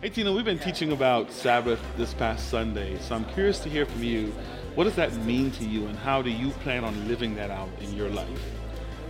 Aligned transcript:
Hey 0.00 0.10
Tina, 0.10 0.32
we've 0.32 0.44
been 0.44 0.60
teaching 0.60 0.92
about 0.92 1.32
Sabbath 1.32 1.80
this 1.96 2.14
past 2.14 2.50
Sunday, 2.50 2.96
so 3.00 3.16
I'm 3.16 3.24
curious 3.24 3.58
to 3.58 3.68
hear 3.68 3.84
from 3.84 4.04
you. 4.04 4.32
What 4.76 4.84
does 4.84 4.94
that 4.94 5.12
mean 5.24 5.50
to 5.50 5.64
you, 5.64 5.88
and 5.88 5.98
how 5.98 6.22
do 6.22 6.30
you 6.30 6.50
plan 6.50 6.84
on 6.84 7.08
living 7.08 7.34
that 7.34 7.50
out 7.50 7.68
in 7.80 7.92
your 7.96 8.08
life? 8.08 8.40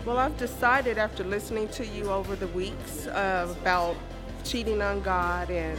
Well, 0.06 0.16
I've 0.16 0.38
decided 0.38 0.96
after 0.96 1.24
listening 1.24 1.69
to 1.72 1.85
you 1.85 2.11
over 2.11 2.37
the 2.37 2.46
weeks 2.46 3.06
uh, 3.06 3.54
about 3.61 3.96
cheating 4.45 4.80
on 4.80 5.03
God 5.03 5.51
and 5.51 5.79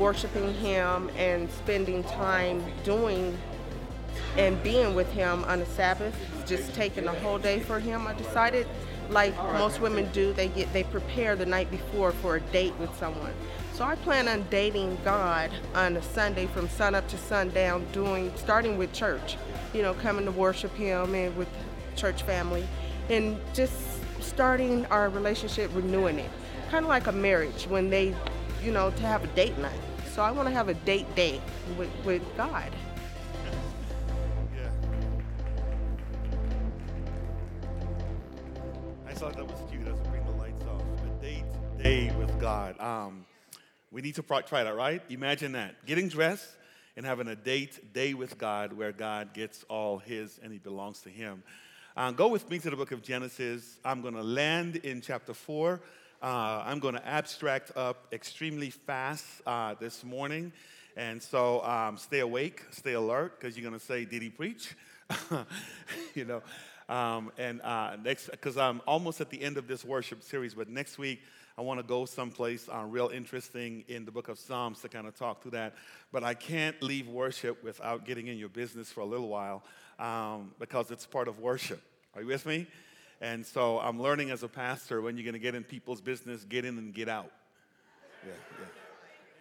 worshiping 0.00 0.52
Him 0.54 1.10
and 1.16 1.48
spending 1.52 2.02
time 2.02 2.60
doing 2.82 3.38
and 4.36 4.60
being 4.64 4.96
with 4.96 5.12
Him 5.12 5.44
on 5.44 5.60
a 5.60 5.66
Sabbath, 5.66 6.16
just 6.44 6.74
taking 6.74 7.06
a 7.06 7.14
whole 7.20 7.38
day 7.38 7.60
for 7.60 7.78
Him. 7.78 8.08
I 8.08 8.14
decided, 8.14 8.66
like 9.10 9.36
most 9.36 9.80
women 9.80 10.10
do, 10.10 10.32
they 10.32 10.48
get 10.48 10.72
they 10.72 10.82
prepare 10.82 11.36
the 11.36 11.46
night 11.46 11.70
before 11.70 12.10
for 12.10 12.34
a 12.34 12.40
date 12.40 12.74
with 12.80 12.92
someone. 12.98 13.32
So 13.74 13.82
I 13.82 13.96
plan 13.96 14.28
on 14.28 14.46
dating 14.50 14.98
God 15.04 15.50
on 15.74 15.96
a 15.96 16.02
Sunday 16.02 16.46
from 16.46 16.68
sun 16.68 16.94
up 16.94 17.08
to 17.08 17.18
sundown, 17.18 17.84
doing 17.90 18.30
starting 18.36 18.78
with 18.78 18.92
church, 18.92 19.36
you 19.72 19.82
know, 19.82 19.94
coming 19.94 20.24
to 20.26 20.30
worship 20.30 20.72
Him 20.76 21.12
and 21.16 21.36
with 21.36 21.48
church 21.96 22.22
family, 22.22 22.68
and 23.10 23.36
just 23.52 23.74
starting 24.20 24.86
our 24.86 25.08
relationship, 25.08 25.72
renewing 25.74 26.20
it, 26.20 26.30
kind 26.70 26.84
of 26.84 26.88
like 26.88 27.08
a 27.08 27.12
marriage 27.12 27.66
when 27.66 27.90
they, 27.90 28.14
you 28.62 28.70
know, 28.70 28.92
to 28.92 29.02
have 29.02 29.24
a 29.24 29.26
date 29.28 29.58
night. 29.58 29.80
So 30.12 30.22
I 30.22 30.30
want 30.30 30.46
to 30.46 30.54
have 30.54 30.68
a 30.68 30.74
date 30.74 31.12
day 31.16 31.40
with, 31.76 31.90
with 32.04 32.22
God. 32.36 32.70
Yeah. 34.54 34.70
I 39.08 39.12
thought 39.14 39.36
that 39.36 39.44
was 39.44 39.58
cute. 39.68 39.84
Doesn't 39.84 40.08
bring 40.10 40.24
the 40.26 40.30
lights 40.30 40.64
off. 40.66 40.80
A 40.80 41.20
date 41.20 41.44
day 41.82 42.14
with 42.16 42.40
God. 42.40 42.80
Um, 42.80 43.26
we 43.94 44.02
need 44.02 44.16
to 44.16 44.22
try 44.22 44.64
that, 44.64 44.74
right? 44.74 45.00
Imagine 45.08 45.52
that. 45.52 45.86
Getting 45.86 46.08
dressed 46.08 46.48
and 46.96 47.06
having 47.06 47.28
a 47.28 47.36
date 47.36 47.92
day 47.94 48.12
with 48.12 48.36
God 48.38 48.72
where 48.72 48.90
God 48.90 49.32
gets 49.32 49.62
all 49.68 49.98
his 49.98 50.40
and 50.42 50.52
he 50.52 50.58
belongs 50.58 51.02
to 51.02 51.10
him. 51.10 51.44
Uh, 51.96 52.10
go 52.10 52.26
with 52.26 52.50
me 52.50 52.58
to 52.58 52.70
the 52.70 52.74
book 52.74 52.90
of 52.90 53.02
Genesis. 53.02 53.78
I'm 53.84 54.02
going 54.02 54.14
to 54.14 54.22
land 54.22 54.76
in 54.76 55.00
chapter 55.00 55.32
4. 55.32 55.80
Uh, 56.20 56.26
I'm 56.66 56.80
going 56.80 56.94
to 56.94 57.06
abstract 57.06 57.70
up 57.76 58.08
extremely 58.12 58.70
fast 58.70 59.24
uh, 59.46 59.76
this 59.78 60.02
morning. 60.02 60.50
And 60.96 61.22
so 61.22 61.62
um, 61.62 61.96
stay 61.96 62.18
awake, 62.18 62.64
stay 62.72 62.94
alert, 62.94 63.38
because 63.38 63.56
you're 63.56 63.68
going 63.68 63.78
to 63.78 63.86
say, 63.86 64.04
Did 64.04 64.22
he 64.22 64.28
preach? 64.28 64.74
you 66.16 66.24
know. 66.24 66.42
Um, 66.88 67.30
and 67.38 67.62
uh, 67.62 67.96
next, 68.02 68.28
because 68.28 68.56
I'm 68.56 68.80
almost 68.88 69.20
at 69.20 69.30
the 69.30 69.40
end 69.40 69.56
of 69.56 69.68
this 69.68 69.84
worship 69.84 70.24
series, 70.24 70.54
but 70.54 70.68
next 70.68 70.98
week 70.98 71.20
I 71.56 71.62
want 71.62 71.78
to 71.78 71.84
go 71.84 72.04
someplace 72.04 72.68
uh, 72.68 72.84
real 72.84 73.10
interesting 73.14 73.84
in 73.86 74.04
the 74.04 74.10
book 74.10 74.28
of 74.28 74.38
Psalms 74.38 74.80
to 74.80 74.88
kind 74.88 75.06
of 75.06 75.16
talk 75.16 75.42
through 75.42 75.52
that. 75.52 75.74
But 76.10 76.24
I 76.24 76.34
can't 76.34 76.80
leave 76.82 77.06
worship 77.06 77.62
without 77.62 78.04
getting 78.04 78.26
in 78.26 78.38
your 78.38 78.48
business 78.48 78.90
for 78.90 79.00
a 79.00 79.04
little 79.04 79.28
while 79.28 79.62
um, 80.00 80.52
because 80.58 80.90
it's 80.90 81.06
part 81.06 81.28
of 81.28 81.38
worship. 81.38 81.80
Are 82.16 82.22
you 82.22 82.26
with 82.26 82.44
me? 82.44 82.66
And 83.20 83.46
so 83.46 83.78
I'm 83.78 84.02
learning 84.02 84.32
as 84.32 84.42
a 84.42 84.48
pastor 84.48 85.00
when 85.00 85.16
you're 85.16 85.24
going 85.24 85.34
to 85.34 85.38
get 85.38 85.54
in 85.54 85.62
people's 85.62 86.00
business, 86.00 86.44
get 86.44 86.64
in 86.64 86.76
and 86.76 86.92
get 86.92 87.08
out. 87.08 87.30
Yeah, 88.26 88.32
yeah. 88.58 88.66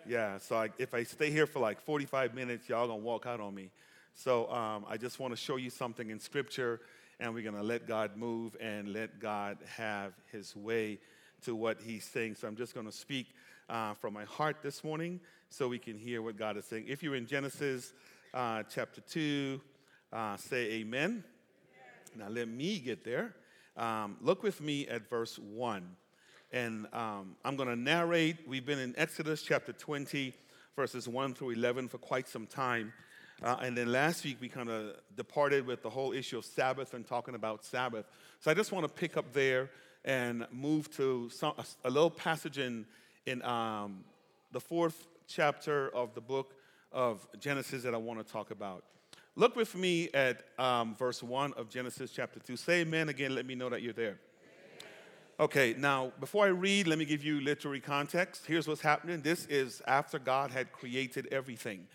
Yeah, 0.06 0.38
so 0.38 0.58
I, 0.58 0.70
if 0.78 0.94
I 0.94 1.04
stay 1.04 1.32
here 1.32 1.48
for 1.48 1.60
like 1.60 1.82
45 1.82 2.36
minutes, 2.36 2.68
y'all 2.68 2.88
gonna 2.88 3.00
walk 3.00 3.26
out 3.26 3.40
on 3.40 3.56
me. 3.56 3.70
So 4.16 4.52
um, 4.52 4.86
I 4.88 4.98
just 4.98 5.18
want 5.18 5.32
to 5.32 5.38
show 5.38 5.56
you 5.56 5.70
something 5.70 6.10
in 6.10 6.20
Scripture, 6.20 6.82
and 7.22 7.34
we're 7.34 7.44
gonna 7.44 7.64
let 7.64 7.88
God 7.88 8.18
move 8.18 8.58
and 8.60 8.92
let 8.92 9.22
God 9.22 9.60
have 9.78 10.14
His 10.32 10.56
way 10.58 11.00
to 11.44 11.56
what 11.56 11.78
He's 11.82 12.06
saying. 12.06 12.36
So 12.36 12.48
I'm 12.48 12.56
just 12.56 12.76
gonna 12.76 12.92
speak 12.92 13.28
uh, 13.70 13.94
from 13.94 14.14
my 14.14 14.26
heart 14.26 14.58
this 14.62 14.84
morning, 14.84 15.20
so 15.50 15.68
we 15.68 15.80
can 15.80 15.98
hear 15.98 16.22
what 16.22 16.38
God 16.38 16.58
is 16.58 16.66
saying. 16.66 16.86
If 16.88 17.04
you're 17.04 17.16
in 17.16 17.28
Genesis 17.28 17.94
uh, 18.34 18.64
chapter 18.64 19.02
two, 19.02 19.62
uh, 20.12 20.38
say 20.38 20.72
Amen. 20.74 21.24
Now 22.16 22.30
let 22.30 22.48
me 22.48 22.80
get 22.80 23.04
there. 23.04 23.34
Um, 23.76 24.18
look 24.22 24.44
with 24.44 24.62
me 24.62 24.88
at 24.88 25.10
verse 25.10 25.40
one. 25.40 25.96
And 26.52 26.86
um, 26.94 27.36
I'm 27.44 27.56
going 27.56 27.70
to 27.70 27.76
narrate. 27.76 28.38
We've 28.48 28.66
been 28.66 28.78
in 28.78 28.94
Exodus 28.96 29.42
chapter 29.42 29.74
20, 29.74 30.36
verses 30.76 31.08
1 31.08 31.34
through 31.34 31.50
11 31.50 31.88
for 31.88 31.98
quite 31.98 32.28
some 32.28 32.46
time. 32.46 32.94
Uh, 33.42 33.58
and 33.62 33.76
then 33.76 33.92
last 33.92 34.24
week 34.24 34.38
we 34.40 34.48
kind 34.48 34.70
of 34.70 34.96
departed 35.18 35.66
with 35.66 35.82
the 35.82 35.90
whole 35.90 36.14
issue 36.14 36.38
of 36.38 36.46
Sabbath 36.46 36.94
and 36.94 37.08
talking 37.08 37.34
about 37.34 37.66
Sabbath. 37.66 38.06
So 38.40 38.52
I 38.52 38.54
just 38.54 38.72
want 38.72 38.86
to 38.86 38.94
pick 38.94 39.18
up 39.18 39.34
there 39.34 39.72
and 40.06 40.46
move 40.52 40.90
to 40.98 41.30
some, 41.30 41.54
a, 41.84 41.90
little 41.90 42.10
passage 42.10 42.58
in, 42.58 42.86
in 43.26 43.42
um, 43.44 44.04
the 44.52 44.60
fourth 44.60 45.08
chapter 45.28 45.90
of 45.96 46.14
the 46.14 46.22
book 46.22 46.56
of 46.92 47.26
Genesis 47.40 47.84
that 47.84 47.94
I 47.94 47.98
want 47.98 48.26
to 48.26 48.32
talk 48.32 48.52
about. 48.52 48.84
Look 49.36 49.56
with 49.56 49.76
me 49.76 50.10
at 50.14 50.44
um, 50.60 50.96
verse 50.96 51.24
1 51.24 51.54
of 51.54 51.70
Genesis 51.70 52.12
chapter 52.12 52.40
2. 52.40 52.56
Say 52.56 52.82
amen 52.82 53.10
again. 53.10 53.34
Let 53.34 53.46
me 53.46 53.56
know 53.56 53.70
that 53.70 53.82
you're 53.82 53.94
there. 53.94 54.20
Okay, 55.40 55.74
now 55.76 56.12
before 56.20 56.46
I 56.46 56.50
read, 56.50 56.86
let 56.86 57.00
me 57.00 57.06
give 57.06 57.24
you 57.24 57.42
literary 57.42 57.80
context. 57.80 58.46
Here's 58.46 58.68
what's 58.68 58.82
happening. 58.82 59.22
This 59.22 59.48
is 59.48 59.82
after 59.88 60.20
God 60.20 60.52
had 60.52 60.72
created 60.72 61.28
everything. 61.32 61.88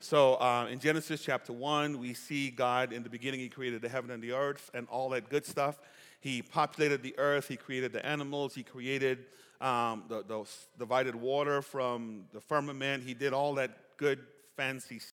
So 0.00 0.34
uh, 0.34 0.66
in 0.70 0.78
Genesis 0.78 1.22
chapter 1.22 1.54
1, 1.54 1.98
we 1.98 2.12
see 2.12 2.50
God 2.50 2.92
in 2.92 3.02
the 3.02 3.08
beginning, 3.08 3.40
He 3.40 3.48
created 3.48 3.80
the 3.80 3.88
heaven 3.88 4.10
and 4.10 4.22
the 4.22 4.32
earth 4.32 4.70
and 4.74 4.86
all 4.88 5.08
that 5.10 5.30
good 5.30 5.46
stuff. 5.46 5.78
He 6.22 6.40
populated 6.40 7.02
the 7.02 7.14
earth, 7.18 7.48
He 7.48 7.56
created 7.56 7.92
the 7.92 8.06
animals, 8.06 8.54
He 8.54 8.62
created 8.62 9.26
um, 9.60 10.04
the, 10.08 10.22
the 10.22 10.44
divided 10.78 11.16
water 11.16 11.62
from 11.62 12.26
the 12.32 12.40
firmament, 12.40 13.02
He 13.02 13.12
did 13.12 13.32
all 13.32 13.54
that 13.54 13.76
good, 13.96 14.20
fancy 14.56 15.00
stuff. 15.00 15.12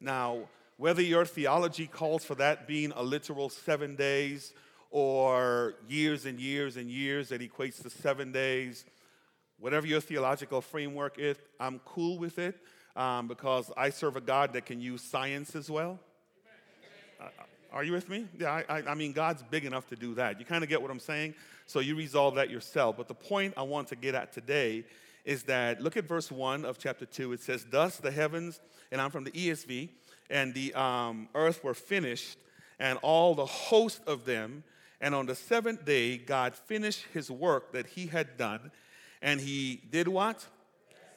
Now, 0.00 0.48
whether 0.78 1.02
your 1.02 1.26
theology 1.26 1.86
calls 1.86 2.24
for 2.24 2.34
that 2.36 2.66
being 2.66 2.92
a 2.96 3.02
literal 3.02 3.50
seven 3.50 3.96
days 3.96 4.54
or 4.90 5.74
years 5.88 6.24
and 6.24 6.40
years 6.40 6.78
and 6.78 6.90
years 6.90 7.28
that 7.28 7.42
equates 7.42 7.82
to 7.82 7.90
seven 7.90 8.32
days, 8.32 8.86
whatever 9.58 9.86
your 9.86 10.00
theological 10.00 10.62
framework 10.62 11.18
is, 11.18 11.36
I'm 11.60 11.80
cool 11.84 12.18
with 12.18 12.38
it 12.38 12.58
um, 12.96 13.28
because 13.28 13.70
I 13.76 13.90
serve 13.90 14.16
a 14.16 14.22
God 14.22 14.54
that 14.54 14.64
can 14.64 14.80
use 14.80 15.02
science 15.02 15.54
as 15.54 15.70
well. 15.70 16.00
Uh, 17.20 17.28
are 17.74 17.82
you 17.82 17.92
with 17.92 18.08
me? 18.08 18.26
Yeah, 18.38 18.52
I, 18.52 18.78
I, 18.78 18.82
I 18.90 18.94
mean, 18.94 19.12
God's 19.12 19.42
big 19.42 19.64
enough 19.64 19.88
to 19.88 19.96
do 19.96 20.14
that. 20.14 20.38
You 20.38 20.46
kind 20.46 20.62
of 20.62 20.70
get 20.70 20.80
what 20.80 20.92
I'm 20.92 21.00
saying? 21.00 21.34
So 21.66 21.80
you 21.80 21.96
resolve 21.96 22.36
that 22.36 22.48
yourself. 22.48 22.96
But 22.96 23.08
the 23.08 23.14
point 23.14 23.54
I 23.56 23.62
want 23.62 23.88
to 23.88 23.96
get 23.96 24.14
at 24.14 24.32
today 24.32 24.84
is 25.24 25.42
that 25.44 25.80
look 25.80 25.96
at 25.96 26.04
verse 26.04 26.30
1 26.30 26.64
of 26.64 26.78
chapter 26.78 27.04
2. 27.04 27.32
It 27.32 27.42
says, 27.42 27.66
Thus 27.68 27.96
the 27.96 28.12
heavens, 28.12 28.60
and 28.92 29.00
I'm 29.00 29.10
from 29.10 29.24
the 29.24 29.32
ESV, 29.32 29.88
and 30.30 30.54
the 30.54 30.72
um, 30.74 31.28
earth 31.34 31.64
were 31.64 31.74
finished, 31.74 32.38
and 32.78 32.96
all 33.02 33.34
the 33.34 33.46
host 33.46 34.00
of 34.06 34.24
them. 34.24 34.62
And 35.00 35.12
on 35.12 35.26
the 35.26 35.34
seventh 35.34 35.84
day, 35.84 36.16
God 36.16 36.54
finished 36.54 37.04
his 37.12 37.28
work 37.28 37.72
that 37.72 37.88
he 37.88 38.06
had 38.06 38.36
done. 38.36 38.70
And 39.20 39.40
he 39.40 39.82
did 39.90 40.06
what? 40.06 40.46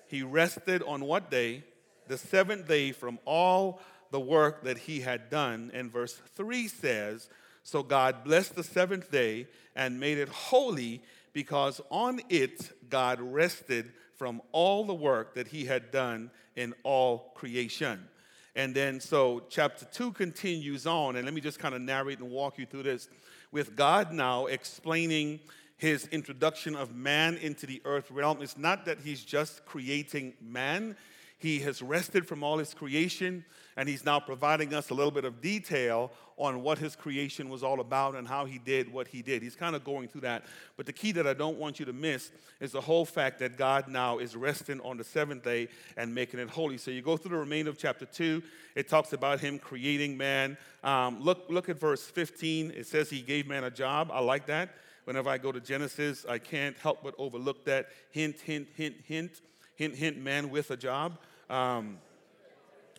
He 0.07 0.23
rested 0.23 0.81
on 0.81 1.05
what 1.05 1.29
day? 1.29 1.63
The 2.07 2.17
seventh 2.17 2.67
day 2.67 2.93
from 2.93 3.19
all 3.25 3.79
the 4.11 4.19
work 4.19 4.63
that 4.63 4.77
he 4.77 5.01
had 5.01 5.29
done. 5.29 5.71
And 5.73 5.91
verse 5.91 6.19
3 6.35 6.67
says, 6.67 7.29
So 7.63 7.83
God 7.83 8.23
blessed 8.23 8.55
the 8.55 8.63
seventh 8.63 9.11
day 9.11 9.47
and 9.75 9.99
made 9.99 10.17
it 10.17 10.29
holy 10.29 11.01
because 11.33 11.81
on 11.91 12.21
it 12.29 12.71
God 12.89 13.19
rested 13.21 13.91
from 14.15 14.41
all 14.51 14.83
the 14.83 14.93
work 14.93 15.35
that 15.35 15.47
he 15.47 15.65
had 15.65 15.91
done 15.91 16.31
in 16.55 16.73
all 16.83 17.31
creation. 17.35 18.07
And 18.55 18.73
then, 18.73 18.99
so 18.99 19.43
chapter 19.49 19.85
2 19.85 20.13
continues 20.13 20.87
on, 20.87 21.15
and 21.15 21.25
let 21.25 21.33
me 21.35 21.41
just 21.41 21.59
kind 21.59 21.75
of 21.75 21.81
narrate 21.81 22.19
and 22.19 22.31
walk 22.31 22.57
you 22.57 22.65
through 22.65 22.83
this 22.83 23.07
with 23.51 23.75
God 23.75 24.11
now 24.11 24.47
explaining 24.47 25.39
his 25.77 26.07
introduction 26.07 26.75
of 26.75 26.95
man 26.95 27.35
into 27.37 27.67
the 27.67 27.81
earth 27.85 28.09
realm. 28.09 28.41
It's 28.41 28.57
not 28.57 28.85
that 28.85 28.99
he's 29.03 29.23
just 29.23 29.63
creating 29.65 30.33
man, 30.41 30.97
he 31.39 31.59
has 31.59 31.81
rested 31.81 32.27
from 32.27 32.43
all 32.43 32.57
his 32.57 32.73
creation, 32.73 33.45
and 33.75 33.87
he's 33.87 34.03
now 34.03 34.19
providing 34.19 34.73
us 34.73 34.89
a 34.89 34.93
little 34.93 35.11
bit 35.11 35.23
of 35.23 35.39
detail 35.39 36.11
on 36.37 36.61
what 36.61 36.77
his 36.77 36.95
creation 36.95 37.49
was 37.49 37.63
all 37.63 37.79
about 37.79 38.15
and 38.15 38.27
how 38.27 38.45
he 38.45 38.59
did 38.59 38.91
what 38.91 39.07
he 39.07 39.21
did. 39.21 39.41
He's 39.41 39.55
kind 39.55 39.75
of 39.75 39.83
going 39.83 40.07
through 40.07 40.21
that. 40.21 40.45
But 40.75 40.85
the 40.85 40.93
key 40.93 41.11
that 41.13 41.25
I 41.25 41.33
don't 41.33 41.57
want 41.57 41.79
you 41.79 41.85
to 41.85 41.93
miss 41.93 42.31
is 42.59 42.71
the 42.71 42.81
whole 42.81 43.05
fact 43.05 43.39
that 43.39 43.57
God 43.57 43.87
now 43.87 44.19
is 44.19 44.35
resting 44.35 44.79
on 44.81 44.97
the 44.97 45.03
seventh 45.03 45.43
day 45.43 45.67
and 45.95 46.13
making 46.13 46.39
it 46.39 46.49
holy. 46.49 46.77
So 46.77 46.91
you 46.91 47.01
go 47.01 47.17
through 47.17 47.31
the 47.31 47.37
remainder 47.37 47.71
of 47.71 47.77
chapter 47.77 48.05
2, 48.05 48.41
it 48.75 48.87
talks 48.87 49.13
about 49.13 49.39
him 49.39 49.57
creating 49.57 50.17
man. 50.17 50.57
Um, 50.83 51.21
look, 51.21 51.45
look 51.49 51.69
at 51.69 51.79
verse 51.79 52.03
15. 52.03 52.71
It 52.71 52.85
says 52.85 53.09
he 53.09 53.21
gave 53.21 53.47
man 53.47 53.63
a 53.63 53.71
job. 53.71 54.09
I 54.11 54.19
like 54.19 54.45
that. 54.47 54.75
Whenever 55.05 55.29
I 55.29 55.37
go 55.37 55.51
to 55.51 55.59
Genesis, 55.59 56.25
I 56.27 56.37
can't 56.37 56.77
help 56.77 57.01
but 57.01 57.15
overlook 57.17 57.65
that. 57.65 57.87
Hint, 58.11 58.41
hint, 58.41 58.67
hint, 58.75 58.95
hint, 59.05 59.41
hint, 59.75 59.95
hint, 59.95 60.17
man 60.17 60.49
with 60.49 60.69
a 60.69 60.77
job. 60.77 61.17
Um, 61.49 61.97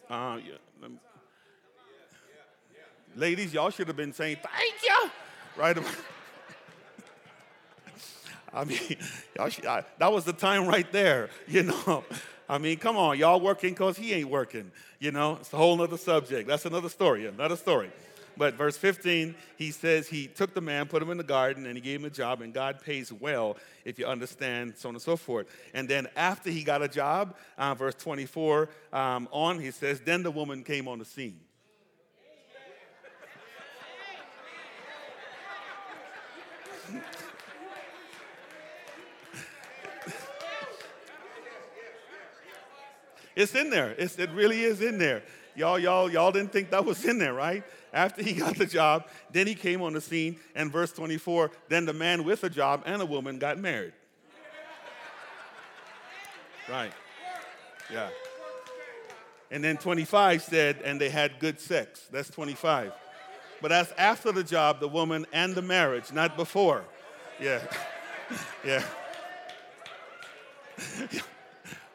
uh, 0.08 0.38
yeah. 0.44 0.54
Ladies, 3.14 3.52
y'all 3.52 3.70
should 3.70 3.88
have 3.88 3.96
been 3.96 4.12
saying, 4.12 4.36
thank 4.42 4.74
you, 4.82 5.10
right? 5.56 5.76
I 8.54 8.64
mean, 8.64 8.96
I, 9.38 9.84
that 9.98 10.12
was 10.12 10.24
the 10.24 10.32
time 10.32 10.66
right 10.66 10.90
there, 10.92 11.30
you 11.48 11.64
know. 11.64 12.04
I 12.48 12.58
mean, 12.58 12.78
come 12.78 12.96
on, 12.96 13.18
y'all 13.18 13.40
working 13.40 13.70
because 13.70 13.96
he 13.96 14.14
ain't 14.14 14.30
working, 14.30 14.70
you 15.00 15.10
know. 15.10 15.36
It's 15.40 15.52
a 15.52 15.56
whole 15.56 15.82
other 15.82 15.98
subject. 15.98 16.48
That's 16.48 16.64
another 16.64 16.88
story, 16.88 17.26
another 17.26 17.56
story. 17.56 17.90
But 18.38 18.54
verse 18.54 18.76
15, 18.76 19.34
he 19.56 19.72
says 19.72 20.06
he 20.06 20.28
took 20.28 20.54
the 20.54 20.60
man, 20.60 20.86
put 20.86 21.02
him 21.02 21.10
in 21.10 21.18
the 21.18 21.24
garden, 21.24 21.66
and 21.66 21.74
he 21.74 21.80
gave 21.80 21.98
him 22.00 22.06
a 22.06 22.10
job, 22.10 22.40
and 22.40 22.54
God 22.54 22.80
pays 22.80 23.12
well 23.12 23.56
if 23.84 23.98
you 23.98 24.06
understand, 24.06 24.74
so 24.76 24.88
on 24.88 24.94
and 24.94 25.02
so 25.02 25.16
forth. 25.16 25.48
And 25.74 25.88
then 25.88 26.06
after 26.16 26.48
he 26.48 26.62
got 26.62 26.80
a 26.80 26.88
job, 26.88 27.36
uh, 27.58 27.74
verse 27.74 27.96
24 27.96 28.68
um, 28.92 29.28
on, 29.32 29.58
he 29.58 29.72
says, 29.72 30.00
then 30.00 30.22
the 30.22 30.30
woman 30.30 30.62
came 30.62 30.86
on 30.86 31.00
the 31.00 31.04
scene. 31.04 31.40
It's 43.34 43.54
in 43.54 43.70
there. 43.70 43.94
It's, 43.96 44.18
it 44.18 44.30
really 44.30 44.64
is 44.64 44.80
in 44.80 44.98
there. 44.98 45.22
Y'all, 45.54 45.78
y'all, 45.78 46.10
y'all 46.10 46.32
didn't 46.32 46.52
think 46.52 46.70
that 46.70 46.84
was 46.84 47.04
in 47.04 47.18
there, 47.18 47.34
right? 47.34 47.62
After 47.92 48.22
he 48.22 48.34
got 48.34 48.56
the 48.56 48.66
job, 48.66 49.06
then 49.30 49.46
he 49.46 49.54
came 49.54 49.82
on 49.82 49.94
the 49.94 50.00
scene, 50.00 50.38
and 50.54 50.70
verse 50.70 50.92
24, 50.92 51.50
then 51.68 51.86
the 51.86 51.92
man 51.92 52.24
with 52.24 52.44
a 52.44 52.50
job 52.50 52.82
and 52.86 53.00
a 53.00 53.06
woman 53.06 53.38
got 53.38 53.58
married. 53.58 53.92
Right. 56.68 56.92
Yeah. 57.90 58.10
And 59.50 59.64
then 59.64 59.78
25 59.78 60.42
said, 60.42 60.82
and 60.84 61.00
they 61.00 61.08
had 61.08 61.38
good 61.38 61.58
sex. 61.58 62.06
That's 62.12 62.28
25. 62.28 62.92
But 63.62 63.68
that's 63.68 63.92
after 63.92 64.32
the 64.32 64.44
job, 64.44 64.78
the 64.80 64.88
woman 64.88 65.26
and 65.32 65.54
the 65.54 65.62
marriage, 65.62 66.12
not 66.12 66.36
before. 66.36 66.84
Yeah. 67.40 67.62
yeah 68.64 68.84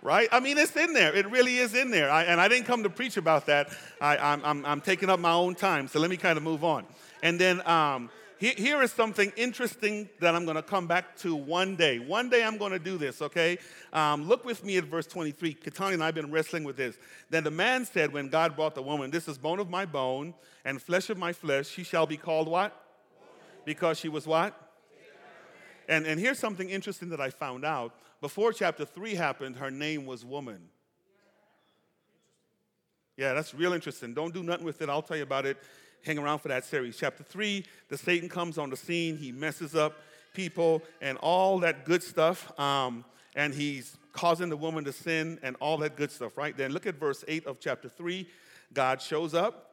right? 0.03 0.27
I 0.31 0.39
mean, 0.41 0.57
it's 0.57 0.75
in 0.75 0.93
there. 0.93 1.15
It 1.15 1.29
really 1.31 1.57
is 1.57 1.73
in 1.73 1.89
there. 1.89 2.11
I, 2.11 2.23
and 2.23 2.39
I 2.39 2.47
didn't 2.47 2.65
come 2.65 2.83
to 2.83 2.89
preach 2.89 3.17
about 3.17 3.45
that. 3.47 3.69
I, 4.01 4.17
am 4.33 4.41
I'm, 4.43 4.65
I'm 4.65 4.81
taking 4.81 5.09
up 5.09 5.19
my 5.19 5.31
own 5.31 5.55
time, 5.55 5.87
so 5.87 5.99
let 5.99 6.09
me 6.09 6.17
kind 6.17 6.37
of 6.37 6.43
move 6.43 6.63
on. 6.63 6.85
And 7.23 7.39
then 7.39 7.65
um, 7.65 8.09
he, 8.37 8.49
here 8.49 8.81
is 8.81 8.91
something 8.91 9.31
interesting 9.37 10.09
that 10.19 10.35
I'm 10.35 10.43
going 10.43 10.57
to 10.57 10.61
come 10.61 10.85
back 10.85 11.15
to 11.19 11.33
one 11.33 11.77
day. 11.77 11.99
One 11.99 12.29
day 12.29 12.43
I'm 12.43 12.57
going 12.57 12.73
to 12.73 12.79
do 12.79 12.97
this, 12.97 13.21
okay? 13.21 13.57
Um, 13.93 14.27
look 14.27 14.43
with 14.43 14.65
me 14.65 14.75
at 14.77 14.83
verse 14.83 15.07
23. 15.07 15.55
Katani 15.55 15.93
and 15.93 16.03
I 16.03 16.07
have 16.07 16.15
been 16.15 16.31
wrestling 16.31 16.65
with 16.65 16.75
this. 16.75 16.97
Then 17.29 17.45
the 17.45 17.51
man 17.51 17.85
said, 17.85 18.11
when 18.11 18.27
God 18.27 18.57
brought 18.57 18.75
the 18.75 18.83
woman, 18.83 19.09
This 19.09 19.29
is 19.29 19.37
bone 19.37 19.59
of 19.59 19.69
my 19.69 19.85
bone 19.85 20.33
and 20.65 20.81
flesh 20.81 21.09
of 21.09 21.17
my 21.17 21.31
flesh. 21.31 21.69
She 21.69 21.83
shall 21.83 22.05
be 22.05 22.17
called 22.17 22.49
what? 22.49 22.77
Because 23.63 23.97
she 23.97 24.09
was 24.09 24.27
what? 24.27 24.59
And, 25.87 26.05
and 26.05 26.19
here's 26.19 26.39
something 26.39 26.69
interesting 26.69 27.09
that 27.09 27.21
I 27.21 27.29
found 27.29 27.63
out. 27.63 27.93
Before 28.23 28.53
chapter 28.53 28.85
3 28.85 29.15
happened, 29.15 29.57
her 29.57 29.69
name 29.69 30.05
was 30.05 30.23
woman. 30.23 30.69
Yeah, 33.17 33.33
that's 33.33 33.53
real 33.53 33.73
interesting. 33.73 34.13
Don't 34.13 34.33
do 34.33 34.41
nothing 34.41 34.65
with 34.65 34.81
it. 34.81 34.87
I'll 34.87 35.01
tell 35.01 35.17
you 35.17 35.23
about 35.23 35.45
it. 35.45 35.57
Hang 36.05 36.17
around 36.17 36.39
for 36.39 36.47
that 36.47 36.63
series. 36.63 36.95
Chapter 36.95 37.21
3, 37.21 37.65
the 37.89 37.97
Satan 37.97 38.29
comes 38.29 38.57
on 38.57 38.69
the 38.69 38.77
scene. 38.77 39.17
He 39.17 39.33
messes 39.33 39.75
up 39.75 39.97
people 40.33 40.81
and 41.01 41.17
all 41.17 41.59
that 41.59 41.83
good 41.83 42.01
stuff. 42.01 42.57
Um, 42.57 43.03
and 43.35 43.53
he's 43.53 43.97
causing 44.13 44.47
the 44.47 44.55
woman 44.55 44.85
to 44.85 44.93
sin 44.93 45.37
and 45.43 45.57
all 45.59 45.75
that 45.79 45.97
good 45.97 46.09
stuff, 46.09 46.37
right? 46.37 46.55
Then 46.55 46.71
look 46.71 46.87
at 46.87 46.95
verse 46.95 47.25
8 47.27 47.45
of 47.45 47.59
chapter 47.59 47.89
3. 47.89 48.25
God 48.71 49.01
shows 49.01 49.33
up. 49.33 49.71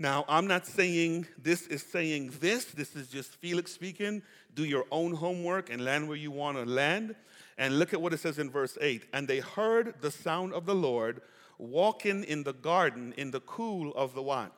Now, 0.00 0.24
I'm 0.28 0.48
not 0.48 0.66
saying 0.66 1.28
this 1.40 1.68
is 1.68 1.84
saying 1.84 2.32
this. 2.40 2.64
This 2.64 2.96
is 2.96 3.06
just 3.06 3.36
Felix 3.36 3.70
speaking. 3.70 4.22
Do 4.52 4.64
your 4.64 4.84
own 4.90 5.14
homework 5.14 5.70
and 5.70 5.84
land 5.84 6.08
where 6.08 6.16
you 6.16 6.32
want 6.32 6.56
to 6.56 6.64
land. 6.64 7.14
And 7.56 7.78
look 7.78 7.92
at 7.92 8.00
what 8.00 8.12
it 8.12 8.20
says 8.20 8.38
in 8.38 8.50
verse 8.50 8.76
8. 8.80 9.04
And 9.12 9.28
they 9.28 9.40
heard 9.40 9.94
the 10.00 10.10
sound 10.10 10.52
of 10.52 10.66
the 10.66 10.74
Lord 10.74 11.22
walking 11.58 12.24
in 12.24 12.42
the 12.42 12.52
garden 12.52 13.14
in 13.16 13.30
the 13.30 13.40
cool 13.40 13.92
of 13.94 14.14
the 14.14 14.22
what? 14.22 14.52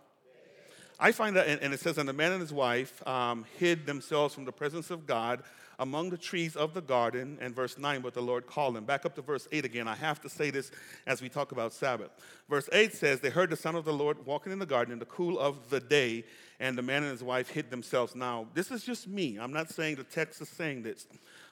I 0.98 1.12
find 1.12 1.37
that, 1.37 1.46
and 1.46 1.75
it 1.75 1.81
says, 1.81 1.98
and 1.98 2.08
the 2.08 2.14
man 2.14 2.32
and 2.32 2.40
his 2.40 2.54
wife 2.54 3.06
um, 3.06 3.44
hid 3.58 3.84
themselves 3.84 4.34
from 4.34 4.46
the 4.46 4.52
presence 4.52 4.90
of 4.90 5.06
God 5.06 5.43
among 5.78 6.11
the 6.11 6.19
trees 6.19 6.56
of 6.56 6.75
the 6.75 6.81
garden. 6.81 7.38
And 7.40 7.55
verse 7.55 7.78
9, 7.78 8.00
but 8.00 8.14
the 8.14 8.23
Lord 8.23 8.46
called 8.46 8.76
them. 8.76 8.84
Back 8.84 9.06
up 9.06 9.14
to 9.17 9.23
verse 9.23 9.46
8 9.52 9.64
again. 9.64 9.88
I 9.88 9.94
have 9.94 10.20
to 10.23 10.28
say 10.28 10.50
this 10.50 10.70
as 11.06 11.23
we 11.23 11.28
talk 11.28 11.52
about 11.52 11.73
Sabbath. 11.73 12.11
Verse 12.49 12.69
8 12.73 12.94
says, 12.94 13.20
They 13.20 13.31
heard 13.31 13.50
the 13.50 13.56
sound 13.56 13.76
of 13.76 13.84
the 13.84 13.93
Lord 13.93 14.25
walking 14.26 14.52
in 14.52 14.58
the 14.58 14.67
garden 14.67 14.93
in 14.93 14.99
the 14.99 15.06
cool 15.06 15.38
of 15.38 15.70
the 15.70 15.81
day, 15.81 16.25
and 16.61 16.76
the 16.76 16.82
man 16.82 17.02
and 17.02 17.12
his 17.12 17.23
wife 17.23 17.50
hid 17.50 17.70
themselves. 17.70 18.14
Now, 18.14 18.46
this 18.55 18.70
is 18.70 18.84
just 18.84 19.08
me. 19.08 19.38
I'm 19.38 19.52
not 19.52 19.70
saying 19.70 19.96
the 19.96 20.05
text 20.05 20.40
is 20.40 20.49
saying 20.49 20.82
this 20.82 21.06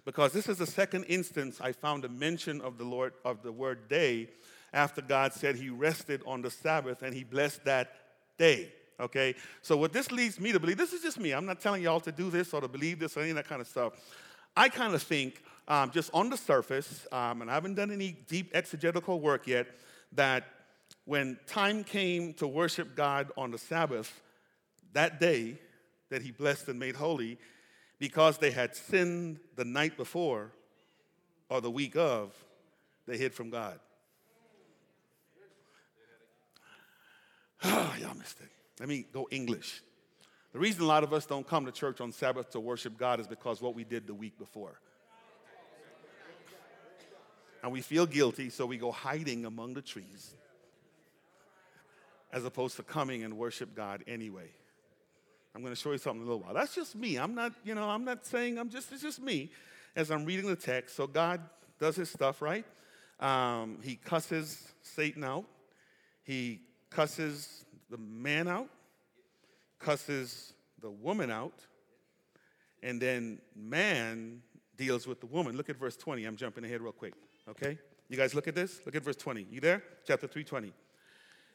because 0.04 0.32
this 0.32 0.48
is 0.48 0.58
the 0.58 0.66
second 0.66 1.04
instance 1.04 1.60
I 1.60 1.72
found 1.72 2.04
a 2.04 2.08
mention 2.08 2.60
of 2.60 2.78
the 2.78 2.84
Lord 2.84 3.14
of 3.24 3.42
the 3.42 3.52
word 3.52 3.88
day 3.88 4.28
after 4.72 5.00
God 5.00 5.32
said 5.32 5.56
he 5.56 5.70
rested 5.70 6.22
on 6.26 6.42
the 6.42 6.50
Sabbath 6.50 7.02
and 7.02 7.14
he 7.14 7.24
blessed 7.24 7.64
that 7.64 7.92
day. 8.36 8.72
Okay? 9.00 9.34
So 9.62 9.76
what 9.76 9.92
this 9.92 10.10
leads 10.12 10.40
me 10.40 10.52
to 10.52 10.60
believe, 10.60 10.76
this 10.76 10.92
is 10.92 11.02
just 11.02 11.18
me. 11.18 11.32
I'm 11.32 11.46
not 11.46 11.60
telling 11.60 11.82
y'all 11.82 12.00
to 12.00 12.12
do 12.12 12.30
this 12.30 12.52
or 12.52 12.60
to 12.60 12.68
believe 12.68 12.98
this 12.98 13.16
or 13.16 13.20
any 13.20 13.30
of 13.30 13.36
that 13.36 13.48
kind 13.48 13.60
of 13.60 13.66
stuff. 13.66 13.94
I 14.56 14.68
kind 14.68 14.94
of 14.94 15.02
think, 15.02 15.42
um, 15.66 15.90
just 15.90 16.10
on 16.14 16.30
the 16.30 16.36
surface, 16.36 17.06
um, 17.10 17.42
and 17.42 17.50
I 17.50 17.54
haven't 17.54 17.74
done 17.74 17.90
any 17.90 18.16
deep 18.28 18.50
exegetical 18.54 19.20
work 19.20 19.46
yet, 19.46 19.66
that 20.12 20.44
when 21.04 21.38
time 21.46 21.84
came 21.84 22.34
to 22.34 22.46
worship 22.46 22.94
God 22.94 23.32
on 23.36 23.50
the 23.50 23.58
Sabbath, 23.58 24.22
that 24.92 25.18
day 25.18 25.58
that 26.10 26.22
he 26.22 26.30
blessed 26.30 26.68
and 26.68 26.78
made 26.78 26.94
holy, 26.94 27.38
because 27.98 28.38
they 28.38 28.50
had 28.50 28.76
sinned 28.76 29.40
the 29.56 29.64
night 29.64 29.96
before 29.96 30.52
or 31.48 31.60
the 31.60 31.70
week 31.70 31.96
of, 31.96 32.32
they 33.06 33.18
hid 33.18 33.34
from 33.34 33.50
God. 33.50 33.80
Oh, 37.64 37.94
y'all 38.00 38.14
missed 38.14 38.40
it. 38.40 38.53
Let 38.80 38.88
me 38.88 39.06
go 39.12 39.28
English. 39.30 39.82
The 40.52 40.58
reason 40.58 40.82
a 40.82 40.86
lot 40.86 41.02
of 41.02 41.12
us 41.12 41.26
don't 41.26 41.46
come 41.46 41.66
to 41.66 41.72
church 41.72 42.00
on 42.00 42.12
Sabbath 42.12 42.50
to 42.50 42.60
worship 42.60 42.96
God 42.96 43.20
is 43.20 43.26
because 43.26 43.60
what 43.60 43.74
we 43.74 43.84
did 43.84 44.06
the 44.06 44.14
week 44.14 44.38
before. 44.38 44.80
And 47.62 47.72
we 47.72 47.80
feel 47.80 48.04
guilty, 48.04 48.50
so 48.50 48.66
we 48.66 48.76
go 48.76 48.92
hiding 48.92 49.46
among 49.46 49.74
the 49.74 49.82
trees 49.82 50.34
as 52.32 52.44
opposed 52.44 52.76
to 52.76 52.82
coming 52.82 53.24
and 53.24 53.38
worship 53.38 53.74
God 53.74 54.04
anyway. 54.06 54.50
I'm 55.54 55.62
going 55.62 55.72
to 55.72 55.80
show 55.80 55.92
you 55.92 55.98
something 55.98 56.20
in 56.20 56.26
a 56.26 56.30
little 56.30 56.44
while. 56.44 56.52
That's 56.52 56.74
just 56.74 56.96
me. 56.96 57.16
I'm 57.16 57.34
not, 57.34 57.52
you 57.64 57.74
know, 57.74 57.88
I'm 57.88 58.04
not 58.04 58.26
saying 58.26 58.58
I'm 58.58 58.68
just, 58.68 58.92
it's 58.92 59.02
just 59.02 59.22
me 59.22 59.50
as 59.94 60.10
I'm 60.10 60.24
reading 60.24 60.46
the 60.46 60.56
text. 60.56 60.96
So 60.96 61.06
God 61.06 61.40
does 61.78 61.94
his 61.96 62.10
stuff, 62.10 62.42
right? 62.42 62.64
Um, 63.20 63.78
he 63.82 63.94
cusses 63.94 64.72
Satan 64.82 65.22
out. 65.22 65.44
He 66.24 66.60
cusses 66.90 67.64
the 67.90 67.98
man 67.98 68.48
out, 68.48 68.68
cusses 69.78 70.52
the 70.80 70.90
woman 70.90 71.30
out, 71.30 71.66
and 72.82 73.00
then 73.00 73.40
man 73.54 74.42
deals 74.76 75.06
with 75.06 75.20
the 75.20 75.26
woman. 75.26 75.56
Look 75.56 75.70
at 75.70 75.76
verse 75.76 75.96
20. 75.96 76.24
I'm 76.24 76.36
jumping 76.36 76.64
ahead 76.64 76.80
real 76.80 76.92
quick. 76.92 77.14
Okay? 77.48 77.78
You 78.08 78.16
guys 78.16 78.34
look 78.34 78.48
at 78.48 78.54
this? 78.54 78.80
Look 78.84 78.94
at 78.94 79.02
verse 79.02 79.16
20. 79.16 79.46
You 79.50 79.60
there? 79.60 79.82
Chapter 80.06 80.26
320. 80.26 80.72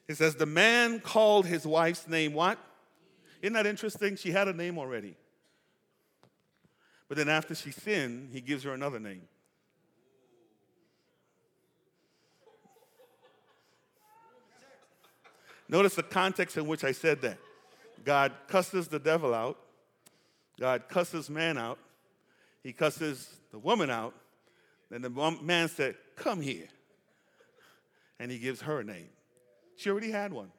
It 0.08 0.18
says, 0.18 0.36
The 0.36 0.46
man 0.46 1.00
called 1.00 1.46
his 1.46 1.66
wife's 1.66 2.08
name 2.08 2.34
what? 2.34 2.58
Isn't 3.42 3.54
that 3.54 3.68
interesting? 3.68 4.16
She 4.16 4.32
had 4.32 4.48
a 4.48 4.54
name 4.54 4.78
already. 4.78 5.16
But 7.08 7.18
then 7.18 7.30
after 7.30 7.56
she 7.56 7.72
sinned, 7.72 8.30
he 8.32 8.42
gives 8.42 8.64
her 8.64 8.74
another 8.74 9.00
name. 9.00 9.22
Notice 15.70 15.96
the 15.96 16.04
context 16.04 16.58
in 16.58 16.68
which 16.68 16.84
I 16.84 16.92
said 16.92 17.22
that. 17.22 17.38
God 18.04 18.34
cusses 18.48 18.88
the 18.88 19.00
devil 19.00 19.34
out. 19.34 19.58
God 20.60 20.90
cusses 20.90 21.30
man 21.30 21.58
out. 21.58 21.78
He 22.64 22.74
cusses 22.74 23.30
the 23.52 23.60
woman 23.60 23.90
out. 23.90 24.14
Then 24.90 25.04
the 25.04 25.10
man 25.42 25.70
said, 25.70 25.96
Come 26.16 26.42
here. 26.42 26.68
And 28.20 28.32
he 28.32 28.40
gives 28.40 28.62
her 28.62 28.80
a 28.80 28.84
name. 28.84 29.08
She 29.78 29.90
already 29.90 30.12
had 30.12 30.34
one. 30.34 30.52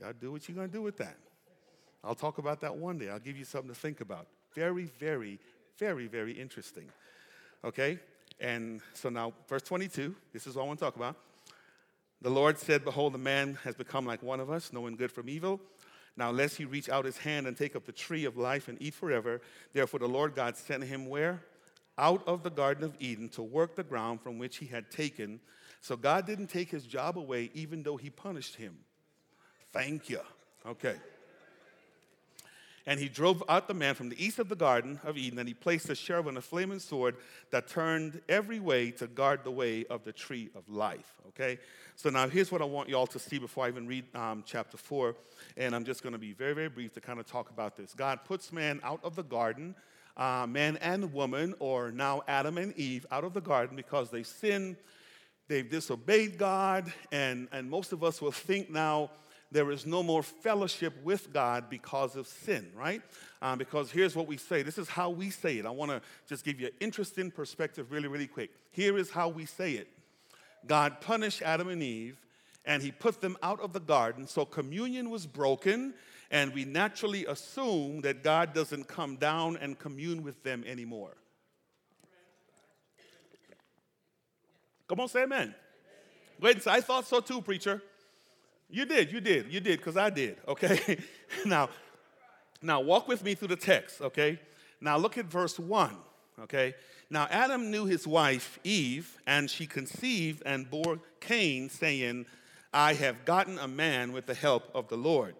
Y'all 0.00 0.12
do 0.12 0.30
what 0.30 0.48
you're 0.48 0.54
going 0.54 0.68
to 0.68 0.72
do 0.72 0.82
with 0.82 0.98
that. 0.98 1.16
I'll 2.04 2.14
talk 2.14 2.38
about 2.38 2.60
that 2.60 2.76
one 2.76 2.98
day. 2.98 3.08
I'll 3.08 3.18
give 3.18 3.36
you 3.36 3.44
something 3.44 3.72
to 3.72 3.78
think 3.78 4.00
about. 4.00 4.26
Very, 4.54 4.84
very, 4.84 5.38
very, 5.78 6.06
very 6.06 6.32
interesting. 6.32 6.88
Okay? 7.64 7.98
And 8.40 8.80
so 8.94 9.08
now, 9.08 9.32
verse 9.48 9.62
22, 9.62 10.14
this 10.32 10.46
is 10.46 10.56
all 10.56 10.64
I 10.64 10.66
want 10.66 10.78
to 10.78 10.84
talk 10.84 10.96
about. 10.96 11.16
The 12.22 12.30
Lord 12.30 12.56
said, 12.56 12.84
Behold, 12.84 13.14
the 13.14 13.18
man 13.18 13.58
has 13.64 13.74
become 13.74 14.06
like 14.06 14.22
one 14.22 14.38
of 14.38 14.48
us, 14.48 14.72
knowing 14.72 14.94
good 14.94 15.10
from 15.10 15.28
evil. 15.28 15.60
Now, 16.16 16.30
lest 16.30 16.56
he 16.56 16.64
reach 16.64 16.88
out 16.88 17.04
his 17.04 17.18
hand 17.18 17.48
and 17.48 17.56
take 17.56 17.74
up 17.74 17.84
the 17.84 17.90
tree 17.90 18.26
of 18.26 18.36
life 18.36 18.68
and 18.68 18.80
eat 18.80 18.94
forever. 18.94 19.40
Therefore, 19.72 19.98
the 19.98 20.06
Lord 20.06 20.36
God 20.36 20.56
sent 20.56 20.84
him 20.84 21.08
where? 21.08 21.42
Out 21.98 22.22
of 22.28 22.44
the 22.44 22.50
Garden 22.50 22.84
of 22.84 22.94
Eden 23.00 23.28
to 23.30 23.42
work 23.42 23.74
the 23.74 23.82
ground 23.82 24.20
from 24.20 24.38
which 24.38 24.58
he 24.58 24.66
had 24.66 24.88
taken. 24.88 25.40
So 25.80 25.96
God 25.96 26.24
didn't 26.24 26.46
take 26.46 26.70
his 26.70 26.86
job 26.86 27.18
away, 27.18 27.50
even 27.54 27.82
though 27.82 27.96
he 27.96 28.08
punished 28.08 28.54
him. 28.54 28.78
Thank 29.72 30.08
you. 30.08 30.20
Okay. 30.64 30.94
And 32.86 32.98
he 32.98 33.08
drove 33.08 33.44
out 33.48 33.68
the 33.68 33.74
man 33.74 33.94
from 33.94 34.08
the 34.08 34.24
east 34.24 34.38
of 34.38 34.48
the 34.48 34.56
Garden 34.56 34.98
of 35.04 35.16
Eden, 35.16 35.38
and 35.38 35.46
he 35.46 35.54
placed 35.54 35.88
a 35.88 35.94
cherub 35.94 36.26
and 36.26 36.36
a 36.36 36.42
flaming 36.42 36.80
sword 36.80 37.16
that 37.50 37.68
turned 37.68 38.20
every 38.28 38.58
way 38.58 38.90
to 38.92 39.06
guard 39.06 39.44
the 39.44 39.50
way 39.50 39.84
of 39.86 40.04
the 40.04 40.12
tree 40.12 40.50
of 40.56 40.68
life. 40.68 41.20
Okay? 41.28 41.58
So 41.96 42.10
now 42.10 42.28
here's 42.28 42.50
what 42.50 42.60
I 42.60 42.64
want 42.64 42.88
y'all 42.88 43.06
to 43.08 43.18
see 43.18 43.38
before 43.38 43.66
I 43.66 43.68
even 43.68 43.86
read 43.86 44.04
um, 44.16 44.42
chapter 44.44 44.76
4. 44.76 45.14
And 45.56 45.74
I'm 45.74 45.84
just 45.84 46.02
going 46.02 46.14
to 46.14 46.18
be 46.18 46.32
very, 46.32 46.54
very 46.54 46.68
brief 46.68 46.92
to 46.94 47.00
kind 47.00 47.20
of 47.20 47.26
talk 47.26 47.50
about 47.50 47.76
this. 47.76 47.94
God 47.94 48.20
puts 48.24 48.52
man 48.52 48.80
out 48.82 49.00
of 49.04 49.14
the 49.14 49.22
garden, 49.22 49.76
uh, 50.16 50.46
man 50.48 50.76
and 50.78 51.12
woman, 51.12 51.54
or 51.60 51.92
now 51.92 52.22
Adam 52.26 52.58
and 52.58 52.76
Eve, 52.76 53.06
out 53.10 53.24
of 53.24 53.34
the 53.34 53.40
garden 53.40 53.76
because 53.76 54.10
they 54.10 54.22
sinned, 54.22 54.76
they've 55.48 55.68
disobeyed 55.68 56.38
God, 56.38 56.92
and, 57.12 57.48
and 57.52 57.70
most 57.70 57.92
of 57.92 58.02
us 58.02 58.20
will 58.20 58.32
think 58.32 58.70
now, 58.70 59.10
there 59.52 59.70
is 59.70 59.86
no 59.86 60.02
more 60.02 60.22
fellowship 60.22 60.94
with 61.04 61.32
God 61.32 61.68
because 61.68 62.16
of 62.16 62.26
sin, 62.26 62.70
right? 62.74 63.02
Um, 63.42 63.58
because 63.58 63.90
here's 63.90 64.16
what 64.16 64.26
we 64.26 64.38
say. 64.38 64.62
This 64.62 64.78
is 64.78 64.88
how 64.88 65.10
we 65.10 65.30
say 65.30 65.58
it. 65.58 65.66
I 65.66 65.70
want 65.70 65.90
to 65.90 66.00
just 66.26 66.44
give 66.44 66.58
you 66.58 66.68
an 66.68 66.72
interesting 66.80 67.30
perspective 67.30 67.92
really, 67.92 68.08
really 68.08 68.26
quick. 68.26 68.50
Here 68.70 68.96
is 68.96 69.10
how 69.10 69.28
we 69.28 69.46
say 69.46 69.72
it 69.72 69.88
God 70.66 71.00
punished 71.00 71.42
Adam 71.42 71.68
and 71.68 71.82
Eve 71.82 72.18
and 72.64 72.82
he 72.82 72.92
put 72.92 73.20
them 73.20 73.36
out 73.42 73.60
of 73.60 73.72
the 73.72 73.80
garden, 73.80 74.26
so 74.26 74.44
communion 74.44 75.10
was 75.10 75.26
broken, 75.26 75.94
and 76.30 76.54
we 76.54 76.64
naturally 76.64 77.26
assume 77.26 78.02
that 78.02 78.22
God 78.22 78.54
doesn't 78.54 78.86
come 78.86 79.16
down 79.16 79.56
and 79.56 79.78
commune 79.78 80.22
with 80.22 80.42
them 80.44 80.62
anymore. 80.66 81.16
Come 84.88 85.00
on, 85.00 85.08
say 85.08 85.24
amen. 85.24 85.54
Wait, 86.40 86.66
I 86.66 86.80
thought 86.80 87.06
so 87.06 87.20
too, 87.20 87.40
preacher. 87.40 87.82
You 88.72 88.86
did, 88.86 89.12
you 89.12 89.20
did, 89.20 89.52
you 89.52 89.60
did, 89.60 89.78
because 89.80 89.98
I 89.98 90.08
did, 90.08 90.38
okay? 90.48 90.96
now, 91.44 91.68
now 92.62 92.80
walk 92.80 93.06
with 93.06 93.22
me 93.22 93.34
through 93.34 93.48
the 93.48 93.56
text, 93.56 94.00
okay? 94.00 94.40
Now 94.80 94.96
look 94.96 95.18
at 95.18 95.26
verse 95.26 95.58
1, 95.58 95.94
okay? 96.44 96.74
Now 97.10 97.28
Adam 97.30 97.70
knew 97.70 97.84
his 97.84 98.06
wife 98.06 98.58
Eve, 98.64 99.18
and 99.26 99.50
she 99.50 99.66
conceived 99.66 100.42
and 100.46 100.70
bore 100.70 101.00
Cain, 101.20 101.68
saying, 101.68 102.24
I 102.72 102.94
have 102.94 103.26
gotten 103.26 103.58
a 103.58 103.68
man 103.68 104.14
with 104.14 104.24
the 104.24 104.32
help 104.34 104.70
of 104.74 104.88
the 104.88 104.96
Lord. 104.96 105.34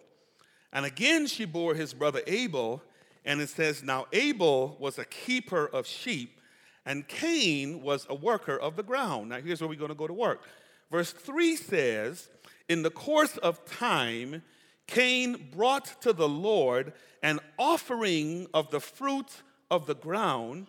And 0.70 0.84
again 0.84 1.26
she 1.26 1.46
bore 1.46 1.74
his 1.74 1.94
brother 1.94 2.20
Abel, 2.26 2.82
and 3.24 3.40
it 3.40 3.48
says, 3.48 3.82
Now 3.82 4.08
Abel 4.12 4.76
was 4.78 4.98
a 4.98 5.06
keeper 5.06 5.66
of 5.72 5.86
sheep, 5.86 6.38
and 6.84 7.08
Cain 7.08 7.80
was 7.80 8.06
a 8.10 8.14
worker 8.14 8.58
of 8.58 8.76
the 8.76 8.82
ground. 8.82 9.30
Now 9.30 9.40
here's 9.40 9.62
where 9.62 9.70
we're 9.70 9.76
going 9.76 9.88
to 9.88 9.94
go 9.94 10.06
to 10.06 10.12
work. 10.12 10.42
Verse 10.90 11.12
3 11.12 11.56
says, 11.56 12.28
in 12.72 12.82
the 12.82 12.90
course 12.90 13.36
of 13.36 13.64
time, 13.66 14.42
Cain 14.86 15.50
brought 15.54 16.00
to 16.00 16.14
the 16.14 16.28
Lord 16.28 16.94
an 17.22 17.38
offering 17.58 18.46
of 18.54 18.70
the 18.70 18.80
fruit 18.80 19.42
of 19.70 19.84
the 19.84 19.94
ground. 19.94 20.68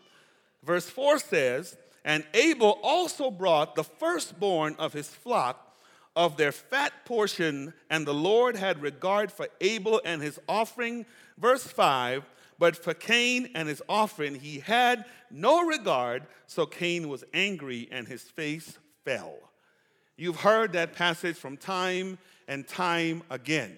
Verse 0.64 0.90
4 0.90 1.18
says, 1.20 1.78
And 2.04 2.26
Abel 2.34 2.78
also 2.84 3.32
brought 3.32 3.76
the 3.76 3.86
firstborn 3.86 4.76
of 4.78 4.92
his 4.92 5.08
flock 5.08 5.78
of 6.14 6.36
their 6.36 6.52
fat 6.52 7.06
portion, 7.06 7.74
and 7.90 8.06
the 8.06 8.14
Lord 8.14 8.58
had 8.58 8.82
regard 8.82 9.32
for 9.32 9.48
Abel 9.62 10.02
and 10.04 10.22
his 10.22 10.40
offering. 10.48 11.06
Verse 11.38 11.64
5 11.64 12.24
But 12.60 12.76
for 12.76 12.94
Cain 12.94 13.50
and 13.56 13.70
his 13.70 13.82
offering 13.88 14.36
he 14.36 14.60
had 14.60 15.06
no 15.32 15.66
regard, 15.66 16.28
so 16.48 16.66
Cain 16.66 17.08
was 17.08 17.24
angry 17.34 17.88
and 17.92 18.10
his 18.10 18.24
face 18.24 18.78
fell. 19.06 19.53
You've 20.16 20.42
heard 20.42 20.74
that 20.74 20.94
passage 20.94 21.38
from 21.38 21.58
time 21.58 22.20
and 22.48 22.68
time 22.68 23.24
again. 23.32 23.76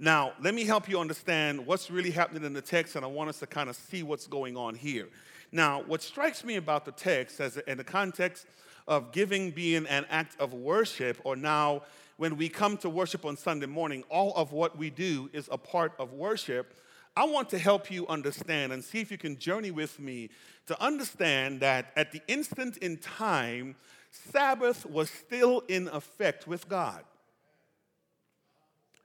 Now, 0.00 0.32
let 0.42 0.54
me 0.54 0.64
help 0.64 0.88
you 0.88 0.98
understand 0.98 1.64
what's 1.64 1.88
really 1.88 2.10
happening 2.10 2.42
in 2.42 2.52
the 2.52 2.60
text, 2.60 2.96
and 2.96 3.04
I 3.04 3.08
want 3.08 3.28
us 3.30 3.38
to 3.38 3.46
kind 3.46 3.70
of 3.70 3.76
see 3.76 4.02
what's 4.02 4.26
going 4.26 4.56
on 4.56 4.74
here. 4.74 5.06
Now, 5.52 5.84
what 5.86 6.02
strikes 6.02 6.42
me 6.42 6.56
about 6.56 6.84
the 6.84 6.90
text, 6.90 7.38
as 7.38 7.58
in 7.58 7.78
the 7.78 7.84
context 7.84 8.46
of 8.88 9.12
giving 9.12 9.52
being 9.52 9.86
an 9.86 10.04
act 10.10 10.34
of 10.40 10.52
worship, 10.52 11.20
or 11.22 11.36
now 11.36 11.82
when 12.16 12.36
we 12.36 12.48
come 12.48 12.76
to 12.78 12.90
worship 12.90 13.24
on 13.24 13.36
Sunday 13.36 13.66
morning, 13.66 14.02
all 14.10 14.34
of 14.34 14.52
what 14.52 14.76
we 14.76 14.90
do 14.90 15.30
is 15.32 15.48
a 15.52 15.58
part 15.58 15.92
of 16.00 16.12
worship. 16.12 16.74
I 17.16 17.24
want 17.24 17.48
to 17.50 17.58
help 17.58 17.88
you 17.88 18.08
understand 18.08 18.72
and 18.72 18.82
see 18.82 19.00
if 19.00 19.12
you 19.12 19.18
can 19.18 19.38
journey 19.38 19.70
with 19.70 20.00
me 20.00 20.30
to 20.66 20.82
understand 20.82 21.60
that 21.60 21.92
at 21.94 22.10
the 22.10 22.20
instant 22.26 22.78
in 22.78 22.96
time 22.96 23.76
Sabbath 24.12 24.84
was 24.86 25.10
still 25.10 25.60
in 25.68 25.88
effect 25.88 26.46
with 26.46 26.68
God. 26.68 27.02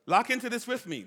Lock 0.05 0.29
into 0.29 0.49
this 0.49 0.67
with 0.67 0.85
me. 0.85 1.05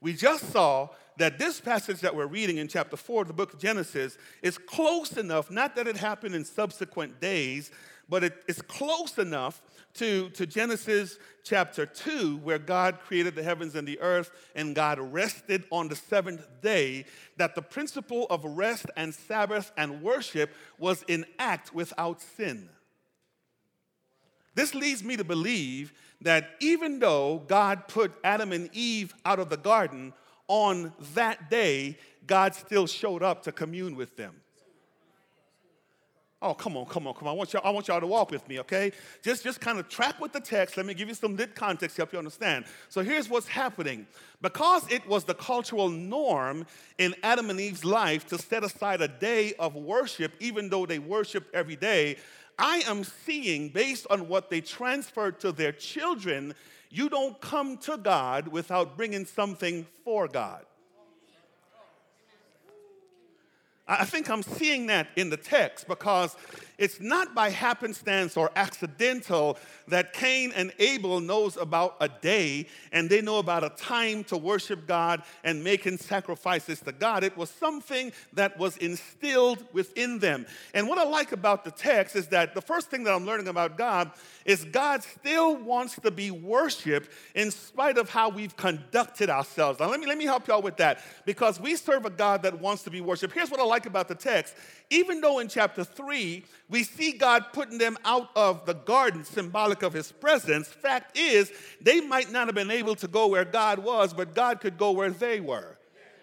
We 0.00 0.14
just 0.14 0.50
saw 0.50 0.88
that 1.18 1.38
this 1.38 1.60
passage 1.60 2.00
that 2.00 2.16
we're 2.16 2.26
reading 2.26 2.56
in 2.56 2.66
chapter 2.66 2.96
4 2.96 3.22
of 3.22 3.28
the 3.28 3.34
book 3.34 3.54
of 3.54 3.60
Genesis 3.60 4.18
is 4.42 4.58
close 4.58 5.16
enough, 5.16 5.50
not 5.50 5.76
that 5.76 5.86
it 5.86 5.96
happened 5.96 6.34
in 6.34 6.44
subsequent 6.44 7.20
days, 7.20 7.70
but 8.08 8.24
it, 8.24 8.42
it's 8.48 8.62
close 8.62 9.18
enough 9.18 9.62
to, 9.94 10.30
to 10.30 10.46
Genesis 10.46 11.18
chapter 11.44 11.86
2, 11.86 12.38
where 12.38 12.58
God 12.58 13.00
created 13.00 13.34
the 13.34 13.42
heavens 13.42 13.74
and 13.74 13.86
the 13.86 14.00
earth, 14.00 14.30
and 14.54 14.74
God 14.74 14.98
rested 14.98 15.64
on 15.70 15.88
the 15.88 15.96
seventh 15.96 16.46
day, 16.62 17.04
that 17.36 17.54
the 17.54 17.62
principle 17.62 18.26
of 18.28 18.44
rest 18.44 18.86
and 18.96 19.14
Sabbath 19.14 19.70
and 19.76 20.02
worship 20.02 20.50
was 20.78 21.04
in 21.08 21.26
act 21.38 21.74
without 21.74 22.20
sin. 22.20 22.68
This 24.54 24.74
leads 24.74 25.02
me 25.02 25.16
to 25.16 25.24
believe 25.24 25.92
that 26.20 26.50
even 26.60 26.98
though 26.98 27.42
God 27.48 27.88
put 27.88 28.12
Adam 28.22 28.52
and 28.52 28.70
Eve 28.72 29.14
out 29.24 29.38
of 29.38 29.48
the 29.48 29.56
garden, 29.56 30.12
on 30.48 30.92
that 31.14 31.48
day, 31.48 31.96
God 32.26 32.54
still 32.54 32.86
showed 32.86 33.22
up 33.22 33.42
to 33.44 33.52
commune 33.52 33.96
with 33.96 34.16
them. 34.16 34.34
Oh, 36.42 36.54
come 36.54 36.76
on, 36.76 36.86
come 36.86 37.06
on, 37.06 37.14
come 37.14 37.28
on. 37.28 37.34
I 37.34 37.36
want 37.36 37.52
y'all, 37.52 37.62
I 37.64 37.70
want 37.70 37.86
y'all 37.86 38.00
to 38.00 38.06
walk 38.06 38.32
with 38.32 38.46
me, 38.48 38.58
okay? 38.60 38.90
Just, 39.22 39.44
just 39.44 39.60
kind 39.60 39.78
of 39.78 39.88
track 39.88 40.20
with 40.20 40.32
the 40.32 40.40
text. 40.40 40.76
Let 40.76 40.86
me 40.86 40.92
give 40.92 41.06
you 41.06 41.14
some 41.14 41.36
lit 41.36 41.54
context 41.54 41.94
to 41.96 42.02
help 42.02 42.12
you 42.12 42.18
understand. 42.18 42.64
So 42.88 43.00
here's 43.00 43.28
what's 43.28 43.46
happening. 43.46 44.08
Because 44.40 44.84
it 44.90 45.06
was 45.06 45.22
the 45.22 45.34
cultural 45.34 45.88
norm 45.88 46.66
in 46.98 47.14
Adam 47.22 47.48
and 47.48 47.60
Eve's 47.60 47.84
life 47.84 48.26
to 48.26 48.38
set 48.38 48.64
aside 48.64 49.00
a 49.00 49.06
day 49.06 49.54
of 49.58 49.76
worship, 49.76 50.32
even 50.40 50.68
though 50.68 50.84
they 50.84 50.98
worshiped 50.98 51.54
every 51.54 51.76
day, 51.76 52.16
I 52.58 52.78
am 52.86 53.04
seeing, 53.04 53.68
based 53.70 54.06
on 54.10 54.28
what 54.28 54.50
they 54.50 54.60
transferred 54.60 55.40
to 55.40 55.52
their 55.52 55.72
children, 55.72 56.54
you 56.90 57.08
don't 57.08 57.40
come 57.40 57.78
to 57.78 57.96
God 57.96 58.48
without 58.48 58.96
bringing 58.96 59.24
something 59.24 59.86
for 60.04 60.28
God. 60.28 60.64
I 63.88 64.04
think 64.04 64.30
I'm 64.30 64.42
seeing 64.42 64.86
that 64.86 65.08
in 65.16 65.28
the 65.28 65.36
text 65.36 65.88
because 65.88 66.36
it's 66.78 67.00
not 67.00 67.34
by 67.34 67.50
happenstance 67.50 68.36
or 68.36 68.50
accidental 68.56 69.58
that 69.88 70.12
Cain 70.12 70.52
and 70.54 70.72
Abel 70.78 71.20
knows 71.20 71.56
about 71.56 71.96
a 72.00 72.08
day 72.08 72.66
and 72.92 73.08
they 73.08 73.20
know 73.20 73.38
about 73.38 73.64
a 73.64 73.70
time 73.70 74.24
to 74.24 74.36
worship 74.36 74.86
God 74.86 75.22
and 75.44 75.62
making 75.62 75.98
sacrifices 75.98 76.80
to 76.80 76.92
God. 76.92 77.24
It 77.24 77.36
was 77.36 77.50
something 77.50 78.12
that 78.32 78.58
was 78.58 78.76
instilled 78.78 79.64
within 79.72 80.18
them. 80.18 80.46
And 80.74 80.88
what 80.88 80.98
I 80.98 81.04
like 81.04 81.32
about 81.32 81.64
the 81.64 81.70
text 81.70 82.16
is 82.16 82.28
that 82.28 82.54
the 82.54 82.62
first 82.62 82.90
thing 82.90 83.04
that 83.04 83.14
I'm 83.14 83.26
learning 83.26 83.48
about 83.48 83.76
God 83.76 84.10
is 84.44 84.64
God 84.64 85.02
still 85.02 85.56
wants 85.56 85.96
to 85.96 86.10
be 86.10 86.30
worshiped 86.30 87.10
in 87.34 87.50
spite 87.50 87.98
of 87.98 88.08
how 88.08 88.28
we've 88.28 88.56
conducted 88.56 89.30
ourselves. 89.30 89.78
Now 89.78 89.88
let 89.88 90.00
me 90.00 90.06
let 90.06 90.18
me 90.18 90.24
help 90.24 90.48
y'all 90.48 90.62
with 90.62 90.76
that 90.78 91.00
because 91.24 91.60
we 91.60 91.76
serve 91.76 92.06
a 92.06 92.10
God 92.10 92.42
that 92.42 92.60
wants 92.60 92.82
to 92.84 92.90
be 92.90 93.00
worshiped. 93.00 93.34
Here's 93.34 93.50
what 93.50 93.60
I 93.60 93.64
like 93.64 93.86
about 93.86 94.08
the 94.08 94.14
text. 94.14 94.54
Even 94.92 95.22
though 95.22 95.38
in 95.38 95.48
chapter 95.48 95.84
3 95.84 96.44
we 96.68 96.84
see 96.84 97.12
God 97.12 97.46
putting 97.54 97.78
them 97.78 97.96
out 98.04 98.28
of 98.36 98.66
the 98.66 98.74
garden, 98.74 99.24
symbolic 99.24 99.82
of 99.82 99.94
his 99.94 100.12
presence. 100.12 100.68
Fact 100.68 101.16
is, 101.16 101.50
they 101.80 102.02
might 102.02 102.30
not 102.30 102.46
have 102.46 102.54
been 102.54 102.70
able 102.70 102.94
to 102.96 103.08
go 103.08 103.26
where 103.28 103.46
God 103.46 103.78
was, 103.78 104.12
but 104.12 104.34
God 104.34 104.60
could 104.60 104.76
go 104.76 104.90
where 104.90 105.08
they 105.08 105.40
were. 105.40 105.78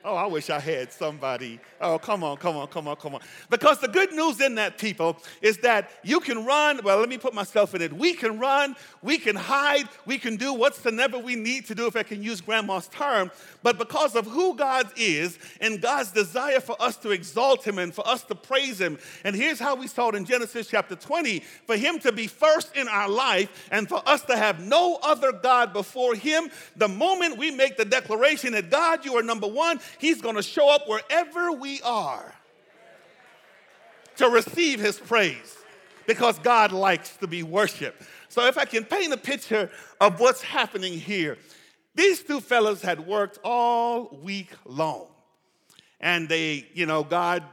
Oh, 0.06 0.16
I 0.16 0.28
wish 0.28 0.50
I 0.50 0.60
had 0.60 0.94
somebody. 0.94 1.60
Oh, 1.82 2.00
come 2.00 2.24
on, 2.24 2.38
come 2.38 2.56
on, 2.56 2.68
come 2.68 2.88
on, 2.88 2.96
come 2.96 3.16
on. 3.16 3.22
Because 3.50 3.80
the 3.80 3.90
good 3.90 4.14
news 4.14 4.40
in 4.40 4.56
that, 4.56 4.78
people, 4.78 5.18
is 5.42 5.58
that 5.58 5.92
you 6.04 6.22
can 6.22 6.46
run. 6.46 6.80
Well, 6.84 7.00
let 7.00 7.10
me 7.10 7.18
put 7.18 7.34
myself 7.34 7.76
in 7.76 7.82
it. 7.82 7.92
We 7.92 8.14
can 8.14 8.40
run, 8.40 8.78
we 9.02 9.18
can 9.18 9.36
hide, 9.36 9.90
we 10.06 10.18
can 10.18 10.38
do 10.38 10.54
whatsoever 10.54 11.20
we 11.20 11.36
need 11.36 11.66
to 11.66 11.76
do, 11.76 11.86
if 11.86 11.98
I 11.98 12.04
can 12.04 12.24
use 12.24 12.40
grandma's 12.40 12.88
term. 12.88 13.30
But 13.62 13.78
because 13.78 14.16
of 14.16 14.26
who 14.26 14.56
God 14.56 14.90
is 14.96 15.38
and 15.60 15.82
God's 15.82 16.12
desire 16.12 16.62
for 16.62 16.82
us 16.82 16.96
to 16.98 17.12
exalt 17.12 17.68
Him 17.68 17.78
and 17.78 17.94
for 17.94 18.08
us 18.08 18.24
to 18.24 18.36
praise 18.36 18.80
Him, 18.80 18.98
and 19.26 19.36
here's 19.36 19.60
how 19.60 19.76
we 19.76 19.88
saw 19.88 20.10
it 20.10 20.16
in 20.16 20.24
Genesis 20.24 20.68
chapter 20.68 20.96
20 20.96 21.40
for 21.66 21.76
Him 21.76 22.00
to 22.00 22.14
be 22.14 22.28
first 22.28 22.74
in 22.78 22.88
our 22.88 23.10
life 23.10 23.68
and 23.70 23.90
for 23.90 24.02
us 24.08 24.22
to 24.24 24.38
have 24.38 24.62
no 24.62 24.98
other 25.04 25.34
God 25.34 25.74
before 25.74 26.16
Him, 26.16 26.50
the 26.78 26.88
moment 26.88 27.38
we 27.38 27.52
make 27.52 27.76
the 27.76 27.84
declaration 27.84 28.54
that 28.54 28.70
God, 28.70 29.04
you 29.04 29.18
are 29.18 29.24
number 29.24 29.48
one, 29.48 29.82
He's 29.98 30.22
going 30.22 30.36
to 30.36 30.44
show 30.44 30.70
up 30.70 30.88
wherever 30.88 31.52
we 31.52 31.82
are 31.82 32.34
to 34.18 34.30
receive 34.30 34.80
His 34.80 35.00
praise 35.00 35.58
because 36.08 36.38
God 36.40 36.72
likes 36.72 37.16
to 37.18 37.28
be 37.28 37.44
worshiped. 37.44 38.04
So, 38.28 38.46
if 38.46 38.58
I 38.58 38.66
can 38.66 38.84
paint 38.84 39.14
a 39.14 39.18
picture 39.18 39.72
of 40.00 40.20
what's 40.20 40.42
happening 40.42 40.94
here, 40.94 41.38
these 41.96 42.22
two 42.22 42.40
fellows 42.40 42.82
had 42.82 43.06
worked 43.06 43.40
all 43.44 44.20
week 44.24 44.52
long. 44.66 45.08
and 46.00 46.30
they, 46.30 46.66
you 46.74 46.86
know, 46.86 47.04
God 47.04 47.44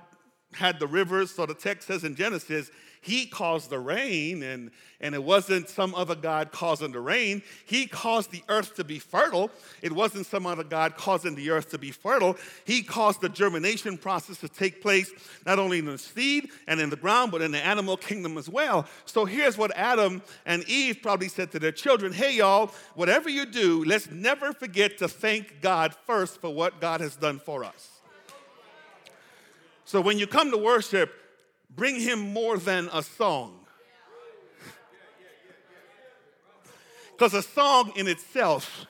had 0.53 0.79
the 0.79 0.87
rivers. 0.87 1.35
So 1.35 1.47
the 1.47 1.55
text 1.55 1.89
says 1.89 2.05
in 2.05 2.15
Genesis, 2.15 2.71
he 3.07 3.25
caused 3.25 3.71
the 3.71 3.79
rain, 3.79 4.43
and, 4.43 4.73
and 5.01 5.15
it 5.15 5.23
wasn't 5.23 5.69
some 5.69 5.95
other 5.95 6.17
God 6.17 6.51
causing 6.51 6.91
the 6.91 6.99
rain. 6.99 7.41
He 7.65 7.87
caused 7.87 8.33
the 8.33 8.43
earth 8.49 8.75
to 8.77 8.85
be 8.85 8.99
fertile. 8.99 9.53
It 9.81 9.93
wasn't 9.93 10.27
some 10.27 10.45
other 10.45 10.65
God 10.65 10.97
causing 10.97 11.37
the 11.37 11.51
earth 11.51 11.71
to 11.71 11.79
be 11.79 11.93
fertile. 11.93 12.37
He 12.65 12.83
caused 12.83 13.21
the 13.21 13.29
germination 13.29 13.97
process 13.97 14.39
to 14.39 14.49
take 14.49 14.83
place 14.83 15.13
not 15.47 15.61
only 15.61 15.79
in 15.79 15.85
the 15.85 15.99
seed 15.99 16.51
and 16.67 16.81
in 16.81 16.91
the 16.91 16.97
ground, 16.97 17.31
but 17.31 17.43
in 17.43 17.53
the 17.53 17.65
animal 17.65 17.97
kingdom 17.97 18.37
as 18.37 18.49
well. 18.49 18.87
So 19.05 19.25
here's 19.25 19.57
what 19.57 19.71
Adam 19.77 20.21
and 20.45 20.69
Eve 20.69 20.99
probably 21.01 21.29
said 21.29 21.53
to 21.53 21.61
their 21.61 21.71
children 21.71 22.13
Hey, 22.13 22.35
y'all, 22.35 22.73
whatever 22.97 23.29
you 23.29 23.47
do, 23.47 23.85
let's 23.85 24.11
never 24.11 24.53
forget 24.53 24.99
to 24.99 25.07
thank 25.07 25.61
God 25.61 25.95
first 26.07 26.41
for 26.41 26.53
what 26.53 26.81
God 26.81 27.01
has 27.01 27.15
done 27.15 27.39
for 27.39 27.63
us. 27.63 28.01
So 29.85 30.01
when 30.01 30.19
you 30.19 30.27
come 30.27 30.51
to 30.51 30.59
worship, 30.59 31.15
bring 31.77 32.01
him 32.01 32.33
more 32.33 32.59
than 32.59 32.89
a 32.93 33.03
song. 33.03 33.61
Because 37.13 37.35
a 37.35 37.43
song 37.43 37.93
in 37.97 38.09
itself 38.09 38.87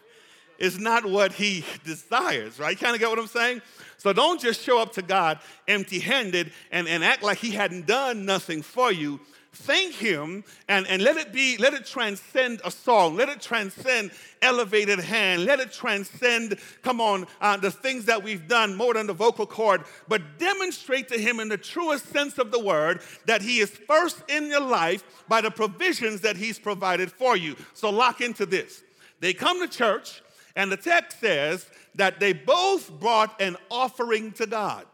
is 0.58 0.78
not 0.78 1.04
what 1.04 1.32
he 1.32 1.64
desires, 1.84 2.58
right? 2.58 2.70
You 2.70 2.76
Kind 2.76 2.94
of 2.94 3.00
get 3.00 3.10
what 3.10 3.18
I'm 3.18 3.26
saying? 3.26 3.62
So 3.98 4.12
don't 4.12 4.40
just 4.40 4.62
show 4.62 4.80
up 4.80 4.92
to 4.94 5.02
God 5.02 5.38
empty 5.68 5.98
handed 5.98 6.52
and, 6.70 6.88
and 6.88 7.04
act 7.04 7.22
like 7.22 7.38
he 7.38 7.50
hadn't 7.50 7.86
done 7.86 8.24
nothing 8.24 8.62
for 8.62 8.90
you 8.92 9.20
thank 9.56 9.94
him 9.94 10.44
and, 10.68 10.86
and 10.86 11.02
let 11.02 11.16
it 11.16 11.32
be 11.32 11.56
let 11.56 11.74
it 11.74 11.86
transcend 11.86 12.60
a 12.64 12.70
song. 12.70 13.16
Let 13.16 13.28
it 13.28 13.40
transcend 13.40 14.10
elevated 14.42 15.00
hand. 15.00 15.44
Let 15.44 15.60
it 15.60 15.72
transcend 15.72 16.58
come 16.82 17.00
on 17.00 17.26
uh, 17.40 17.56
the 17.56 17.70
things 17.70 18.04
that 18.04 18.22
we've 18.22 18.46
done 18.46 18.76
more 18.76 18.94
than 18.94 19.06
the 19.06 19.12
vocal 19.12 19.46
cord 19.46 19.84
but 20.08 20.38
demonstrate 20.38 21.08
to 21.08 21.18
him 21.18 21.40
in 21.40 21.48
the 21.48 21.56
truest 21.56 22.06
sense 22.08 22.38
of 22.38 22.50
the 22.50 22.60
word 22.60 23.00
that 23.26 23.42
he 23.42 23.58
is 23.58 23.70
first 23.70 24.22
in 24.28 24.46
your 24.46 24.60
life 24.60 25.04
by 25.28 25.40
the 25.40 25.50
provisions 25.50 26.20
that 26.20 26.36
he's 26.36 26.58
provided 26.58 27.10
for 27.10 27.36
you. 27.36 27.56
So 27.74 27.90
lock 27.90 28.20
into 28.20 28.46
this. 28.46 28.82
They 29.20 29.32
come 29.32 29.60
to 29.60 29.68
church 29.68 30.22
and 30.54 30.70
the 30.70 30.76
text 30.76 31.20
says 31.20 31.68
that 31.94 32.20
they 32.20 32.32
both 32.32 32.90
brought 33.00 33.40
an 33.40 33.56
offering 33.70 34.32
to 34.32 34.46
god. 34.46 34.86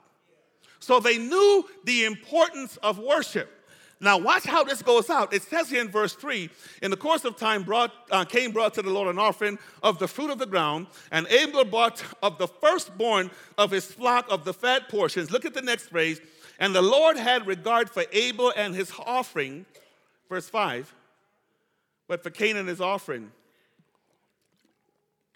So 0.79 0.99
they 0.99 1.19
knew 1.19 1.65
the 1.85 2.05
importance 2.05 2.77
of 2.79 2.99
worship 2.99 3.62
now, 4.03 4.19
watch 4.19 4.43
how 4.43 4.65
this 4.65 4.83
goes 4.83 5.09
out. 5.09 5.33
It 5.33 5.43
says 5.43 5.71
here 5.71 5.81
in 5.81 5.89
verse 5.89 6.15
3 6.15 6.51
In 6.83 6.91
the 6.91 6.97
course 6.97 7.25
of 7.25 7.37
time, 7.37 7.63
brought, 7.63 7.93
uh, 8.11 8.25
Cain 8.25 8.51
brought 8.51 8.75
to 8.75 8.83
the 8.83 8.91
Lord 8.91 9.07
an 9.07 9.17
offering 9.17 9.61
of 9.81 10.01
the 10.01 10.09
fruit 10.09 10.29
of 10.29 10.41
the 10.41 10.47
ground, 10.47 10.89
and 11.13 11.25
Abel 11.29 11.65
brought 11.65 12.03
of 12.21 12.37
the 12.37 12.49
firstborn 12.49 13.31
of 13.57 13.71
his 13.71 13.87
flock 13.87 14.27
of 14.29 14.45
the 14.45 14.53
fat 14.53 14.89
portions. 14.89 15.31
Look 15.31 15.45
at 15.45 15.55
the 15.55 15.63
next 15.63 15.87
phrase. 15.87 16.21
And 16.59 16.75
the 16.75 16.83
Lord 16.83 17.17
had 17.17 17.47
regard 17.47 17.89
for 17.89 18.03
Abel 18.11 18.53
and 18.57 18.75
his 18.75 18.93
offering, 19.07 19.67
verse 20.29 20.49
5, 20.49 20.93
but 22.09 22.25
for 22.25 22.31
Cain 22.31 22.57
and 22.57 22.69
his 22.69 22.81
offering, 22.81 23.31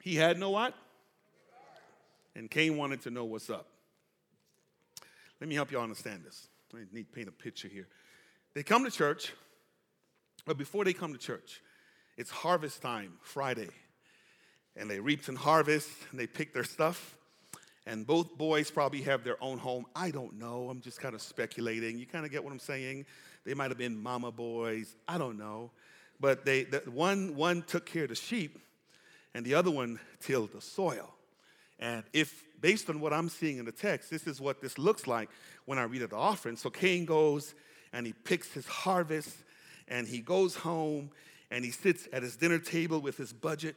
he 0.03 0.17
had 0.17 0.41
no 0.41 0.51
what? 0.51 0.75
And 2.35 2.51
Cain 2.51 2.77
wanted 2.77 3.01
to 3.03 3.11
know 3.13 3.25
what's 3.25 3.49
up. 3.49 3.69
Let 5.41 5.49
me 5.49 5.55
help 5.55 5.71
you 5.71 5.79
understand 5.79 6.25
this. 6.25 6.49
I 6.75 6.79
need 6.93 7.05
to 7.05 7.13
paint 7.13 7.29
a 7.29 7.33
picture 7.33 7.69
here. 7.69 7.87
They 8.57 8.63
come 8.63 8.85
to 8.85 8.91
church, 8.91 9.35
but 10.47 10.57
before 10.57 10.87
they 10.87 10.95
come 10.95 11.13
to 11.13 11.19
church, 11.19 11.61
it's 12.17 12.31
harvest 12.31 12.81
time, 12.81 13.13
Friday. 13.21 13.69
And 14.75 14.89
they 14.89 14.99
reap 14.99 15.29
and 15.29 15.37
harvest, 15.37 15.91
and 16.11 16.19
they 16.19 16.27
pick 16.27 16.55
their 16.55 16.65
stuff. 16.65 17.19
And 17.85 18.07
both 18.07 18.39
boys 18.39 18.71
probably 18.71 19.03
have 19.03 19.25
their 19.25 19.37
own 19.45 19.59
home. 19.59 19.85
I 19.95 20.11
don't 20.11 20.39
know. 20.39 20.71
I'm 20.71 20.81
just 20.81 21.01
kind 21.01 21.15
of 21.15 21.21
speculating. 21.21 21.99
You 21.99 22.07
kind 22.07 22.25
of 22.25 22.31
get 22.31 22.43
what 22.43 22.51
I'm 22.51 22.59
saying? 22.59 23.05
They 23.45 23.53
might 23.53 23.71
have 23.71 23.77
been 23.77 24.03
mama 24.03 24.33
boys. 24.33 24.97
I 25.07 25.19
don't 25.19 25.37
know. 25.37 25.71
But 26.19 26.47
they, 26.47 26.65
the, 26.65 26.79
one, 26.91 27.37
one 27.37 27.61
took 27.61 27.85
care 27.85 28.05
of 28.05 28.09
the 28.09 28.15
sheep, 28.15 28.59
and 29.35 29.45
the 29.45 29.53
other 29.53 29.71
one 29.71 30.01
tilled 30.19 30.53
the 30.55 30.63
soil. 30.63 31.13
And 31.79 32.05
if, 32.15 32.43
based 32.59 32.89
on 32.89 33.01
what 33.01 33.13
I'm 33.13 33.29
seeing 33.29 33.59
in 33.59 33.67
the 33.67 33.73
text, 33.73 34.09
this 34.09 34.27
is 34.27 34.41
what 34.41 34.63
this 34.63 34.79
looks 34.79 35.07
like 35.07 35.29
when 35.67 35.79
I 35.79 35.83
read 35.83 36.01
it 36.01 36.09
the 36.09 36.17
offering. 36.17 36.57
So 36.57 36.71
Cain 36.71 37.05
goes 37.05 37.55
and 37.93 38.07
he 38.07 38.13
picks 38.13 38.53
his 38.53 38.67
harvest 38.67 39.37
and 39.89 40.07
he 40.07 40.21
goes 40.21 40.57
home 40.57 41.11
and 41.51 41.65
he 41.65 41.71
sits 41.71 42.09
at 42.13 42.23
his 42.23 42.37
dinner 42.37 42.59
table 42.59 43.01
with 43.01 43.17
his 43.17 43.33
budget. 43.33 43.77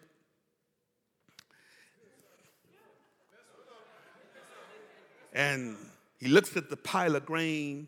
And 5.34 5.78
he 6.20 6.28
looks 6.28 6.58
at 6.58 6.70
the 6.70 6.78
pile 6.78 7.16
of 7.16 7.26
grain 7.26 7.88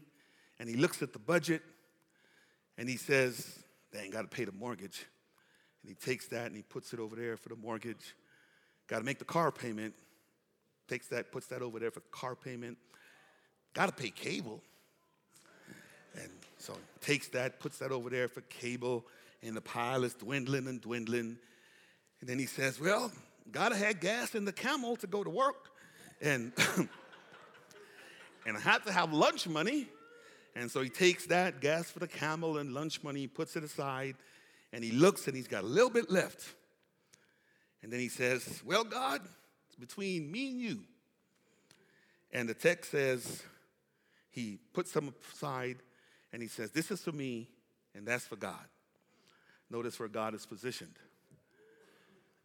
and 0.59 0.69
he 0.69 0.75
looks 0.75 1.01
at 1.01 1.11
the 1.11 1.19
budget 1.19 1.61
and 2.77 2.87
he 2.87 2.97
says, 2.97 3.59
They 3.91 3.99
ain't 3.99 4.13
got 4.13 4.21
to 4.21 4.27
pay 4.27 4.45
the 4.45 4.51
mortgage. 4.51 5.05
And 5.81 5.89
he 5.89 5.95
takes 5.95 6.27
that 6.27 6.47
and 6.47 6.55
he 6.55 6.61
puts 6.61 6.93
it 6.93 6.99
over 6.99 7.15
there 7.15 7.35
for 7.37 7.49
the 7.49 7.55
mortgage. 7.55 8.15
Got 8.87 8.99
to 8.99 9.05
make 9.05 9.19
the 9.19 9.25
car 9.25 9.51
payment. 9.51 9.95
Takes 10.87 11.07
that, 11.07 11.31
puts 11.31 11.47
that 11.47 11.61
over 11.61 11.79
there 11.79 11.91
for 11.91 12.01
car 12.11 12.35
payment. 12.35 12.77
Got 13.73 13.87
to 13.87 13.93
pay 13.93 14.09
cable. 14.09 14.61
And 16.15 16.29
so 16.57 16.73
he 16.73 17.05
takes 17.05 17.29
that, 17.29 17.59
puts 17.59 17.79
that 17.79 17.91
over 17.91 18.09
there 18.09 18.27
for 18.27 18.41
cable, 18.41 19.05
and 19.41 19.55
the 19.55 19.61
pile 19.61 20.03
is 20.03 20.13
dwindling 20.13 20.67
and 20.67 20.81
dwindling. 20.81 21.37
And 22.19 22.29
then 22.29 22.37
he 22.39 22.45
says, 22.45 22.79
Well, 22.79 23.11
gotta 23.51 23.75
have 23.75 23.99
gas 23.99 24.35
in 24.35 24.45
the 24.45 24.51
camel 24.51 24.95
to 24.97 25.07
go 25.07 25.23
to 25.23 25.29
work. 25.29 25.69
And 26.21 26.53
and 28.45 28.57
I 28.57 28.59
have 28.59 28.85
to 28.85 28.91
have 28.91 29.13
lunch 29.13 29.47
money. 29.47 29.87
And 30.55 30.69
so 30.69 30.81
he 30.81 30.89
takes 30.89 31.27
that 31.27 31.61
gas 31.61 31.89
for 31.89 31.99
the 31.99 32.07
camel 32.07 32.57
and 32.57 32.73
lunch 32.73 33.03
money, 33.03 33.25
puts 33.25 33.55
it 33.55 33.63
aside, 33.63 34.15
and 34.73 34.83
he 34.83 34.91
looks 34.91 35.27
and 35.27 35.35
he's 35.35 35.47
got 35.47 35.63
a 35.63 35.67
little 35.67 35.89
bit 35.89 36.11
left. 36.11 36.53
And 37.81 37.91
then 37.91 37.99
he 37.99 38.09
says, 38.09 38.61
Well, 38.65 38.83
God, 38.83 39.21
it's 39.67 39.75
between 39.75 40.31
me 40.31 40.49
and 40.49 40.61
you. 40.61 40.79
And 42.33 42.47
the 42.47 42.53
text 42.53 42.91
says 42.91 43.43
he 44.29 44.59
puts 44.73 44.91
some 44.91 45.13
aside 45.33 45.77
and 46.33 46.41
he 46.41 46.47
says, 46.47 46.71
This 46.71 46.91
is 46.91 47.01
for 47.01 47.11
me, 47.11 47.47
and 47.95 48.05
that's 48.05 48.25
for 48.25 48.35
God. 48.35 48.65
Notice 49.69 49.99
where 49.99 50.09
God 50.09 50.33
is 50.33 50.45
positioned. 50.45 50.95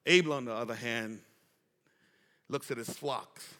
Abel, 0.06 0.32
on 0.32 0.44
the 0.44 0.54
other 0.54 0.74
hand, 0.74 1.20
looks 2.48 2.70
at 2.70 2.76
his 2.76 2.90
flocks 2.90 3.54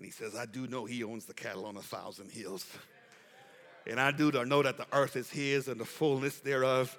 and 0.00 0.06
he 0.06 0.10
says, 0.10 0.34
I 0.34 0.46
do 0.46 0.66
know 0.66 0.86
he 0.86 1.04
owns 1.04 1.26
the 1.26 1.34
cattle 1.34 1.66
on 1.66 1.76
a 1.76 1.82
thousand 1.82 2.30
hills. 2.30 2.66
And 3.86 4.00
I 4.00 4.12
do 4.12 4.30
know 4.46 4.62
that 4.62 4.78
the 4.78 4.86
earth 4.94 5.14
is 5.14 5.28
his 5.28 5.68
and 5.68 5.78
the 5.78 5.84
fullness 5.84 6.38
thereof. 6.38 6.96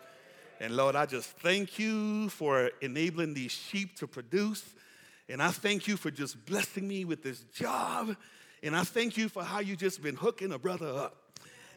And 0.59 0.75
Lord, 0.75 0.95
I 0.95 1.07
just 1.07 1.29
thank 1.37 1.79
you 1.79 2.29
for 2.29 2.69
enabling 2.79 3.33
these 3.33 3.53
sheep 3.53 3.95
to 3.97 4.07
produce. 4.07 4.63
And 5.27 5.41
I 5.41 5.49
thank 5.49 5.87
you 5.87 5.97
for 5.97 6.11
just 6.11 6.45
blessing 6.45 6.87
me 6.87 7.03
with 7.03 7.23
this 7.23 7.39
job. 7.55 8.15
And 8.61 8.75
I 8.75 8.83
thank 8.83 9.17
you 9.17 9.29
for 9.29 9.43
how 9.43 9.61
you 9.61 9.75
just 9.75 10.03
been 10.03 10.15
hooking 10.15 10.51
a 10.51 10.59
brother 10.59 10.89
up. 10.89 11.20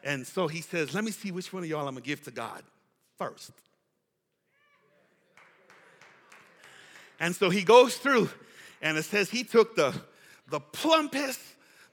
And 0.05 0.27
so 0.27 0.47
he 0.47 0.61
says, 0.61 0.95
Let 0.95 1.03
me 1.03 1.11
see 1.11 1.33
which 1.33 1.53
one 1.53 1.63
of 1.65 1.69
y'all 1.69 1.89
I'm 1.89 1.95
gonna 1.95 2.03
give 2.03 2.23
to 2.25 2.31
God 2.31 2.63
first. 3.19 3.51
And 7.19 7.35
so 7.35 7.49
he 7.49 7.63
goes 7.63 7.97
through, 7.97 8.29
and 8.83 8.99
it 8.99 9.05
says 9.05 9.31
he 9.31 9.45
took 9.45 9.77
the, 9.77 9.95
the 10.51 10.61
plumpest, 10.61 11.41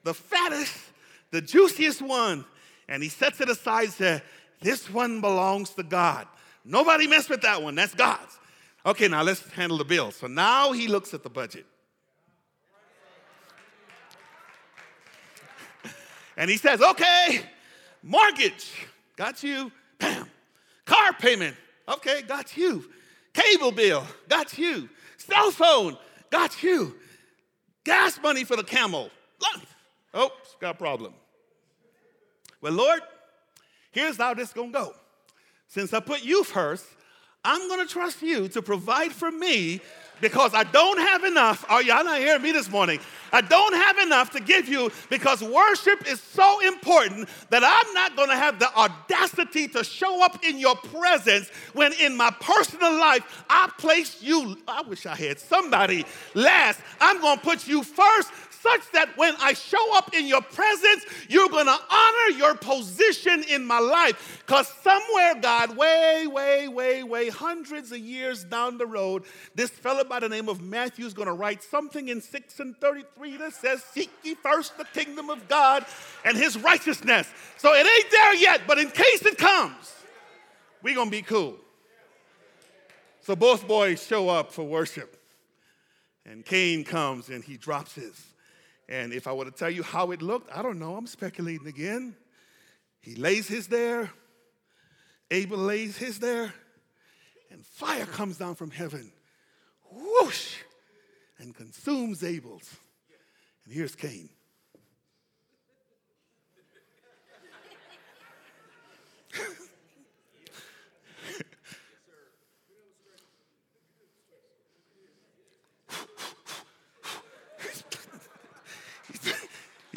the 0.03 0.13
fattest, 0.13 0.77
the 1.31 1.41
juiciest 1.41 2.01
one, 2.01 2.43
and 2.89 3.01
he 3.01 3.07
sets 3.07 3.39
it 3.39 3.49
aside 3.49 3.85
and 3.85 3.93
said, 3.93 4.23
This 4.59 4.89
one 4.89 5.21
belongs 5.21 5.69
to 5.71 5.83
God. 5.83 6.27
Nobody 6.65 7.07
mess 7.07 7.29
with 7.29 7.41
that 7.43 7.63
one, 7.63 7.75
that's 7.75 7.95
God's. 7.95 8.37
Okay, 8.85 9.07
now 9.07 9.23
let's 9.23 9.47
handle 9.51 9.77
the 9.77 9.85
bill. 9.85 10.11
So 10.11 10.27
now 10.27 10.73
he 10.73 10.87
looks 10.87 11.13
at 11.13 11.23
the 11.23 11.29
budget. 11.29 11.65
And 16.35 16.49
he 16.49 16.57
says, 16.57 16.81
Okay, 16.81 17.41
Mortgage, 18.03 18.71
got 19.15 19.43
you. 19.43 19.71
Bam. 19.99 20.29
Car 20.85 21.13
payment, 21.13 21.55
okay, 21.87 22.21
got 22.23 22.57
you. 22.57 22.89
Cable 23.33 23.71
bill, 23.71 24.05
got 24.27 24.57
you. 24.57 24.89
Cell 25.17 25.51
phone, 25.51 25.97
got 26.29 26.63
you. 26.63 26.95
Gas 27.83 28.19
money 28.21 28.43
for 28.43 28.55
the 28.55 28.63
camel. 28.63 29.09
Oops, 30.15 30.55
got 30.59 30.75
a 30.75 30.77
problem. 30.77 31.13
Well, 32.61 32.73
Lord, 32.73 33.01
here's 33.91 34.17
how 34.17 34.33
this 34.33 34.51
gonna 34.51 34.71
go. 34.71 34.93
Since 35.67 35.93
I 35.93 35.99
put 35.99 36.23
you 36.23 36.43
first, 36.43 36.85
I'm 37.43 37.69
gonna 37.69 37.87
trust 37.87 38.21
you 38.21 38.47
to 38.49 38.61
provide 38.61 39.11
for 39.11 39.31
me 39.31 39.79
because 40.21 40.53
I 40.53 40.63
don't 40.63 40.99
have 40.99 41.23
enough. 41.23 41.65
Are 41.69 41.81
y'all 41.81 42.03
not 42.03 42.19
hearing 42.19 42.41
me 42.41 42.51
this 42.51 42.69
morning? 42.69 42.99
I 43.33 43.41
don't 43.41 43.73
have 43.73 43.97
enough 43.99 44.31
to 44.31 44.39
give 44.39 44.67
you 44.67 44.91
because 45.09 45.41
worship 45.41 46.07
is 46.07 46.21
so 46.21 46.65
important 46.67 47.29
that 47.49 47.63
I'm 47.63 47.93
not 47.93 48.15
going 48.15 48.29
to 48.29 48.35
have 48.35 48.59
the 48.59 48.73
audacity 48.75 49.67
to 49.69 49.83
show 49.83 50.23
up 50.23 50.43
in 50.43 50.59
your 50.59 50.75
presence 50.75 51.49
when 51.73 51.93
in 51.93 52.15
my 52.15 52.31
personal 52.39 52.91
life 52.91 53.45
I 53.49 53.71
place 53.77 54.21
you. 54.21 54.57
I 54.67 54.81
wish 54.83 55.05
I 55.05 55.15
had 55.15 55.39
somebody 55.39 56.05
last. 56.33 56.79
I'm 56.99 57.21
going 57.21 57.37
to 57.37 57.43
put 57.43 57.67
you 57.67 57.83
first. 57.83 58.31
Such 58.61 58.91
that 58.91 59.17
when 59.17 59.33
I 59.39 59.53
show 59.53 59.97
up 59.97 60.13
in 60.13 60.27
your 60.27 60.41
presence, 60.41 61.05
you're 61.29 61.49
going 61.49 61.65
to 61.65 61.77
honor 61.89 62.37
your 62.37 62.55
position 62.55 63.43
in 63.49 63.65
my 63.65 63.79
life. 63.79 64.43
Because 64.45 64.67
somewhere, 64.81 65.35
God, 65.41 65.75
way, 65.75 66.27
way, 66.27 66.67
way, 66.67 67.03
way, 67.03 67.29
hundreds 67.29 67.91
of 67.91 67.99
years 67.99 68.43
down 68.43 68.77
the 68.77 68.85
road, 68.85 69.23
this 69.55 69.69
fellow 69.69 70.03
by 70.03 70.19
the 70.19 70.29
name 70.29 70.49
of 70.49 70.61
Matthew 70.61 71.05
is 71.05 71.13
going 71.13 71.27
to 71.27 71.33
write 71.33 71.63
something 71.63 72.09
in 72.09 72.21
6 72.21 72.59
and 72.59 72.77
33 72.77 73.37
that 73.37 73.53
says, 73.53 73.83
Seek 73.83 74.11
ye 74.23 74.35
first 74.35 74.77
the 74.77 74.85
kingdom 74.85 75.29
of 75.29 75.47
God 75.47 75.85
and 76.23 76.37
his 76.37 76.57
righteousness. 76.57 77.27
So 77.57 77.73
it 77.73 77.85
ain't 77.85 78.11
there 78.11 78.35
yet, 78.35 78.61
but 78.67 78.77
in 78.77 78.89
case 78.89 79.25
it 79.25 79.37
comes, 79.37 79.95
we're 80.83 80.95
going 80.95 81.07
to 81.07 81.11
be 81.11 81.21
cool. 81.21 81.55
So 83.21 83.35
both 83.35 83.67
boys 83.67 84.05
show 84.05 84.29
up 84.29 84.51
for 84.51 84.63
worship. 84.63 85.17
And 86.25 86.45
Cain 86.45 86.83
comes 86.83 87.29
and 87.29 87.43
he 87.43 87.57
drops 87.57 87.95
his. 87.95 88.30
And 88.91 89.13
if 89.13 89.25
I 89.25 89.31
were 89.31 89.45
to 89.45 89.51
tell 89.51 89.69
you 89.69 89.83
how 89.83 90.11
it 90.11 90.21
looked, 90.21 90.51
I 90.53 90.61
don't 90.61 90.77
know. 90.77 90.97
I'm 90.97 91.07
speculating 91.07 91.65
again. 91.65 92.13
He 92.99 93.15
lays 93.15 93.47
his 93.47 93.67
there. 93.67 94.11
Abel 95.31 95.59
lays 95.59 95.95
his 95.95 96.19
there. 96.19 96.53
And 97.49 97.65
fire 97.65 98.05
comes 98.05 98.37
down 98.37 98.55
from 98.55 98.69
heaven. 98.69 99.13
Whoosh! 99.89 100.55
And 101.39 101.55
consumes 101.55 102.21
Abel's. 102.21 102.69
And 103.63 103.73
here's 103.73 103.95
Cain. 103.95 104.29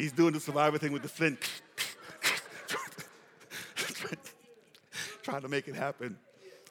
He's 0.05 0.11
doing 0.11 0.33
the 0.33 0.39
survivor 0.39 0.77
thing 0.77 0.91
with 0.91 1.01
the 1.01 1.07
flint, 1.07 1.39
trying 5.23 5.41
to 5.41 5.47
make 5.47 5.67
it 5.67 5.73
happen. 5.73 6.19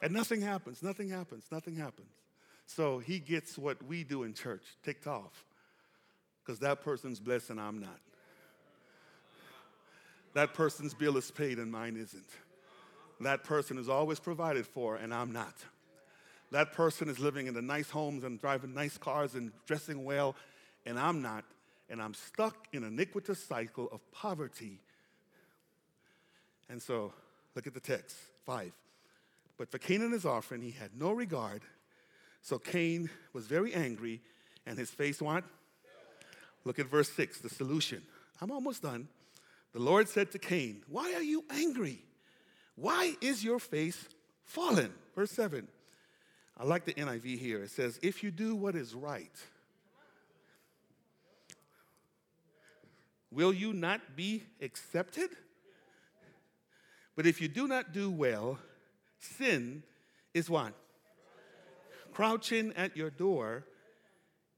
And 0.01 0.13
nothing 0.13 0.39
happens, 0.39 0.81
nothing 0.81 1.09
happens, 1.09 1.43
nothing 1.51 1.75
happens. 1.75 2.07
So 2.65 2.99
he 2.99 3.19
gets 3.19 3.57
what 3.57 3.83
we 3.83 4.05
do 4.05 4.23
in 4.23 4.33
church 4.33 4.63
ticked 4.85 5.05
off 5.05 5.43
because 6.45 6.59
that 6.59 6.79
person's 6.79 7.19
blessed 7.19 7.49
and 7.49 7.59
I'm 7.59 7.81
not. 7.81 7.99
That 10.33 10.53
person's 10.53 10.93
bill 10.93 11.17
is 11.17 11.29
paid 11.29 11.57
and 11.57 11.69
mine 11.69 11.97
isn't. 11.97 12.29
That 13.19 13.43
person 13.43 13.77
is 13.77 13.89
always 13.89 14.21
provided 14.21 14.65
for 14.65 14.95
and 14.95 15.13
I'm 15.13 15.33
not. 15.33 15.55
That 16.51 16.71
person 16.71 17.09
is 17.09 17.19
living 17.19 17.47
in 17.47 17.53
the 17.53 17.61
nice 17.61 17.89
homes 17.89 18.23
and 18.23 18.39
driving 18.39 18.73
nice 18.73 18.97
cars 18.97 19.35
and 19.35 19.51
dressing 19.65 20.05
well 20.05 20.37
and 20.85 20.97
I'm 20.97 21.21
not 21.21 21.43
and 21.89 22.01
I'm 22.01 22.13
stuck 22.13 22.67
in 22.73 22.83
an 22.83 22.93
iniquitous 22.93 23.43
cycle 23.43 23.89
of 23.91 23.99
poverty. 24.11 24.79
And 26.69 26.81
so, 26.81 27.13
look 27.55 27.67
at 27.67 27.73
the 27.73 27.79
text, 27.79 28.17
five. 28.45 28.71
But 29.57 29.69
for 29.69 29.77
Cain 29.77 30.01
and 30.01 30.11
his 30.11 30.25
offering, 30.25 30.61
he 30.61 30.71
had 30.71 30.91
no 30.99 31.11
regard. 31.11 31.61
So 32.41 32.59
Cain 32.59 33.09
was 33.33 33.47
very 33.47 33.73
angry, 33.73 34.21
and 34.65 34.77
his 34.77 34.89
face 34.89 35.21
what? 35.21 35.43
Look 36.63 36.79
at 36.79 36.87
verse 36.87 37.09
six, 37.09 37.39
the 37.39 37.49
solution. 37.49 38.01
I'm 38.41 38.51
almost 38.51 38.81
done. 38.81 39.07
The 39.73 39.79
Lord 39.79 40.09
said 40.09 40.31
to 40.31 40.39
Cain, 40.39 40.83
Why 40.87 41.13
are 41.13 41.23
you 41.23 41.43
angry? 41.49 41.99
Why 42.75 43.15
is 43.21 43.43
your 43.43 43.59
face 43.59 44.07
fallen? 44.43 44.93
Verse 45.15 45.31
seven. 45.31 45.67
I 46.57 46.63
like 46.63 46.85
the 46.85 46.93
NIV 46.93 47.39
here. 47.39 47.63
It 47.63 47.71
says, 47.71 47.99
If 48.01 48.23
you 48.23 48.31
do 48.31 48.55
what 48.55 48.75
is 48.75 48.93
right, 48.93 49.31
will 53.35 53.53
you 53.53 53.73
not 53.73 54.15
be 54.15 54.43
accepted? 54.61 55.29
But 57.15 57.27
if 57.27 57.41
you 57.41 57.47
do 57.47 57.67
not 57.67 57.91
do 57.91 58.09
well, 58.09 58.57
sin 59.19 59.83
is 60.33 60.49
what? 60.49 60.73
Crouching 62.13 62.73
at 62.75 62.95
your 62.95 63.09
door. 63.09 63.65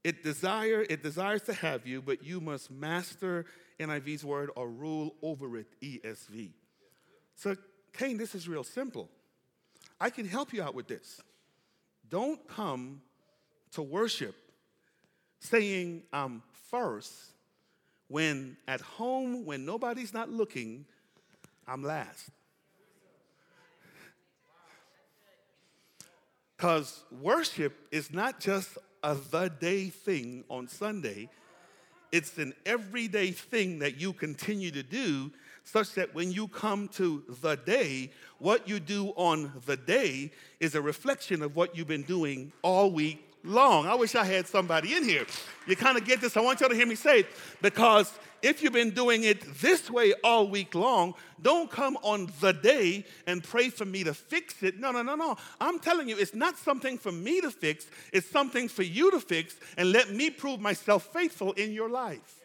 It 0.04 0.22
desire 0.22 0.86
it 0.88 1.02
desires 1.02 1.42
to 1.42 1.52
have 1.52 1.86
you, 1.86 2.00
but 2.00 2.24
you 2.24 2.40
must 2.40 2.70
master 2.70 3.46
NIV's 3.80 4.24
word 4.24 4.50
or 4.54 4.68
rule 4.68 5.16
over 5.22 5.58
it, 5.58 5.66
ESV. 5.82 6.50
So, 7.34 7.56
Cain, 7.92 8.16
this 8.16 8.34
is 8.34 8.48
real 8.48 8.64
simple. 8.64 9.08
I 10.00 10.10
can 10.10 10.26
help 10.26 10.52
you 10.52 10.62
out 10.62 10.74
with 10.74 10.86
this. 10.86 11.20
Don't 12.08 12.46
come 12.48 13.02
to 13.72 13.82
worship 13.82 14.36
saying 15.40 16.04
I'm 16.12 16.42
first 16.70 17.12
when 18.08 18.56
at 18.66 18.80
home, 18.80 19.44
when 19.44 19.64
nobody's 19.64 20.12
not 20.12 20.30
looking, 20.30 20.86
I'm 21.66 21.82
last. 21.82 22.30
Because 26.56 27.04
worship 27.20 27.76
is 27.92 28.12
not 28.12 28.40
just 28.40 28.78
a 29.02 29.14
the 29.14 29.48
day 29.48 29.90
thing 29.90 30.44
on 30.50 30.66
Sunday, 30.66 31.28
it's 32.10 32.38
an 32.38 32.54
everyday 32.66 33.30
thing 33.30 33.78
that 33.80 34.00
you 34.00 34.12
continue 34.12 34.70
to 34.70 34.82
do, 34.82 35.30
such 35.62 35.92
that 35.94 36.14
when 36.14 36.32
you 36.32 36.48
come 36.48 36.88
to 36.88 37.22
the 37.42 37.56
day, 37.56 38.10
what 38.38 38.66
you 38.66 38.80
do 38.80 39.08
on 39.16 39.52
the 39.66 39.76
day 39.76 40.32
is 40.58 40.74
a 40.74 40.80
reflection 40.80 41.42
of 41.42 41.54
what 41.54 41.76
you've 41.76 41.86
been 41.86 42.02
doing 42.02 42.50
all 42.62 42.90
week 42.90 43.27
long. 43.48 43.86
I 43.86 43.94
wish 43.94 44.14
I 44.14 44.24
had 44.24 44.46
somebody 44.46 44.94
in 44.94 45.04
here. 45.04 45.26
You 45.66 45.76
kind 45.76 45.96
of 45.96 46.04
get 46.04 46.20
this. 46.20 46.36
I 46.36 46.40
want 46.40 46.60
y'all 46.60 46.68
to 46.68 46.74
hear 46.74 46.86
me 46.86 46.94
say 46.94 47.20
it 47.20 47.26
because 47.60 48.16
if 48.42 48.62
you've 48.62 48.72
been 48.72 48.90
doing 48.90 49.24
it 49.24 49.42
this 49.60 49.90
way 49.90 50.14
all 50.22 50.48
week 50.48 50.74
long, 50.74 51.14
don't 51.42 51.70
come 51.70 51.96
on 52.02 52.30
the 52.40 52.52
day 52.52 53.04
and 53.26 53.42
pray 53.42 53.68
for 53.68 53.84
me 53.84 54.04
to 54.04 54.14
fix 54.14 54.62
it. 54.62 54.78
No, 54.78 54.92
no, 54.92 55.02
no, 55.02 55.16
no. 55.16 55.36
I'm 55.60 55.78
telling 55.78 56.08
you, 56.08 56.16
it's 56.16 56.34
not 56.34 56.56
something 56.56 56.98
for 56.98 57.10
me 57.10 57.40
to 57.40 57.50
fix, 57.50 57.86
it's 58.12 58.30
something 58.30 58.68
for 58.68 58.82
you 58.82 59.10
to 59.10 59.20
fix, 59.20 59.56
and 59.76 59.92
let 59.92 60.10
me 60.10 60.30
prove 60.30 60.60
myself 60.60 61.12
faithful 61.12 61.52
in 61.52 61.72
your 61.72 61.88
life. 61.88 62.36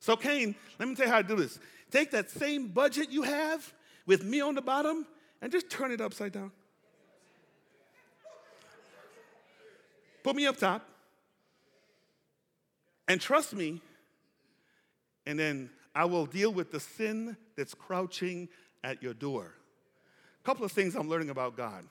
So, 0.00 0.16
Cain, 0.16 0.56
let 0.78 0.88
me 0.88 0.94
tell 0.96 1.06
you 1.06 1.12
how 1.12 1.22
to 1.22 1.28
do 1.28 1.36
this. 1.36 1.58
Take 1.90 2.10
that 2.10 2.30
same 2.30 2.68
budget 2.68 3.10
you 3.10 3.22
have 3.22 3.72
with 4.04 4.24
me 4.24 4.40
on 4.40 4.54
the 4.54 4.62
bottom 4.62 5.06
and 5.40 5.52
just 5.52 5.70
turn 5.70 5.92
it 5.92 6.00
upside 6.00 6.32
down. 6.32 6.50
Put 10.22 10.36
me 10.36 10.46
up 10.46 10.56
top. 10.56 10.88
And 13.08 13.20
trust 13.20 13.54
me, 13.54 13.80
and 15.26 15.38
then 15.38 15.70
I 15.94 16.04
will 16.04 16.26
deal 16.26 16.52
with 16.52 16.70
the 16.70 16.80
sin 16.80 17.36
that's 17.56 17.74
crouching 17.74 18.48
at 18.82 19.02
your 19.02 19.14
door. 19.14 19.54
A 20.40 20.44
couple 20.44 20.64
of 20.64 20.72
things 20.72 20.94
I'm 20.94 21.08
learning 21.08 21.30
about 21.30 21.56
God. 21.56 21.84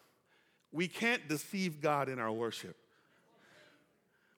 We 0.71 0.87
can't 0.87 1.27
deceive 1.27 1.81
God 1.81 2.09
in 2.09 2.19
our 2.19 2.31
worship. 2.31 2.75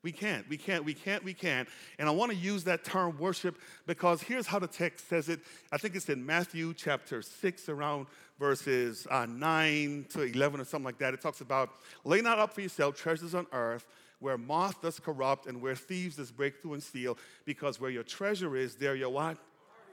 We 0.04 0.12
can't, 0.12 0.48
we 0.50 0.58
can't, 0.58 0.84
we 0.84 0.94
can't, 0.94 1.24
we 1.24 1.34
can't. 1.34 1.68
And 1.98 2.10
I 2.10 2.12
want 2.12 2.32
to 2.32 2.38
use 2.38 2.66
that 2.66 2.84
term 2.84 3.18
worship 3.18 3.58
because 3.88 4.22
here's 4.22 4.46
how 4.46 4.60
the 4.60 4.68
text 4.68 5.08
says 5.08 5.30
it. 5.30 5.40
I 5.72 5.78
think 5.78 5.96
it's 5.96 6.10
in 6.10 6.26
Matthew 6.26 6.74
chapter 6.74 7.22
6, 7.22 7.70
around 7.70 8.08
verses 8.38 9.08
uh, 9.10 9.26
9 9.26 10.06
to 10.10 10.24
11 10.24 10.60
or 10.60 10.66
something 10.66 10.86
like 10.86 10.98
that. 10.98 11.14
It 11.14 11.22
talks 11.22 11.40
about 11.40 11.70
lay 12.04 12.20
not 12.22 12.38
up 12.38 12.54
for 12.54 12.62
yourself 12.62 12.96
treasures 12.96 13.34
on 13.34 13.48
earth 13.54 13.88
where 14.24 14.38
moth 14.38 14.82
does 14.82 15.00
corrupt 15.00 15.48
and 15.48 15.62
where 15.62 15.76
thieves 15.76 16.16
does 16.16 16.32
break 16.32 16.62
through 16.62 16.74
and 16.74 16.84
steal, 16.84 17.18
because 17.46 17.82
where 17.82 17.92
your 17.92 18.04
treasure 18.04 18.56
is, 18.56 18.76
there 18.76 18.96
your 18.96 19.10
what? 19.10 19.38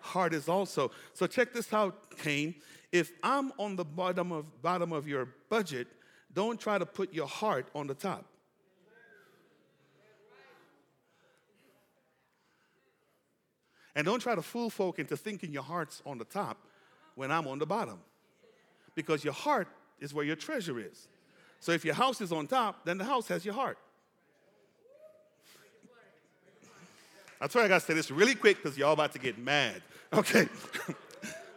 Heart 0.00 0.34
is 0.34 0.48
also. 0.48 0.92
So 1.14 1.26
check 1.26 1.52
this 1.52 1.72
out, 1.72 2.16
Cain. 2.16 2.54
If 2.92 3.12
I'm 3.22 3.52
on 3.58 3.76
the 3.76 3.84
bottom 3.84 4.32
of 4.32 4.62
bottom 4.62 4.92
of 4.92 5.06
your 5.06 5.28
budget, 5.48 5.88
don't 6.32 6.58
try 6.60 6.78
to 6.78 6.86
put 6.86 7.12
your 7.12 7.26
heart 7.26 7.68
on 7.74 7.88
the 7.88 7.94
top. 7.94 8.24
And 13.94 14.04
don't 14.04 14.20
try 14.20 14.34
to 14.34 14.42
fool 14.42 14.70
folk 14.70 14.98
into 14.98 15.16
thinking 15.16 15.52
your 15.52 15.62
heart's 15.62 16.02
on 16.06 16.18
the 16.18 16.24
top 16.24 16.58
when 17.14 17.30
I'm 17.30 17.46
on 17.46 17.58
the 17.58 17.66
bottom. 17.66 17.98
Because 18.94 19.24
your 19.24 19.32
heart 19.32 19.68
is 20.00 20.14
where 20.14 20.24
your 20.24 20.36
treasure 20.36 20.78
is. 20.78 21.08
So 21.60 21.72
if 21.72 21.84
your 21.84 21.94
house 21.94 22.20
is 22.20 22.32
on 22.32 22.46
top, 22.46 22.84
then 22.84 22.98
the 22.98 23.04
house 23.04 23.28
has 23.28 23.44
your 23.44 23.54
heart. 23.54 23.78
That's 27.40 27.54
why 27.54 27.64
I 27.64 27.68
gotta 27.68 27.84
say 27.84 27.94
this 27.94 28.10
really 28.10 28.34
quick 28.34 28.62
because 28.62 28.76
y'all 28.76 28.92
about 28.92 29.12
to 29.12 29.18
get 29.18 29.38
mad. 29.38 29.82
Okay. 30.12 30.48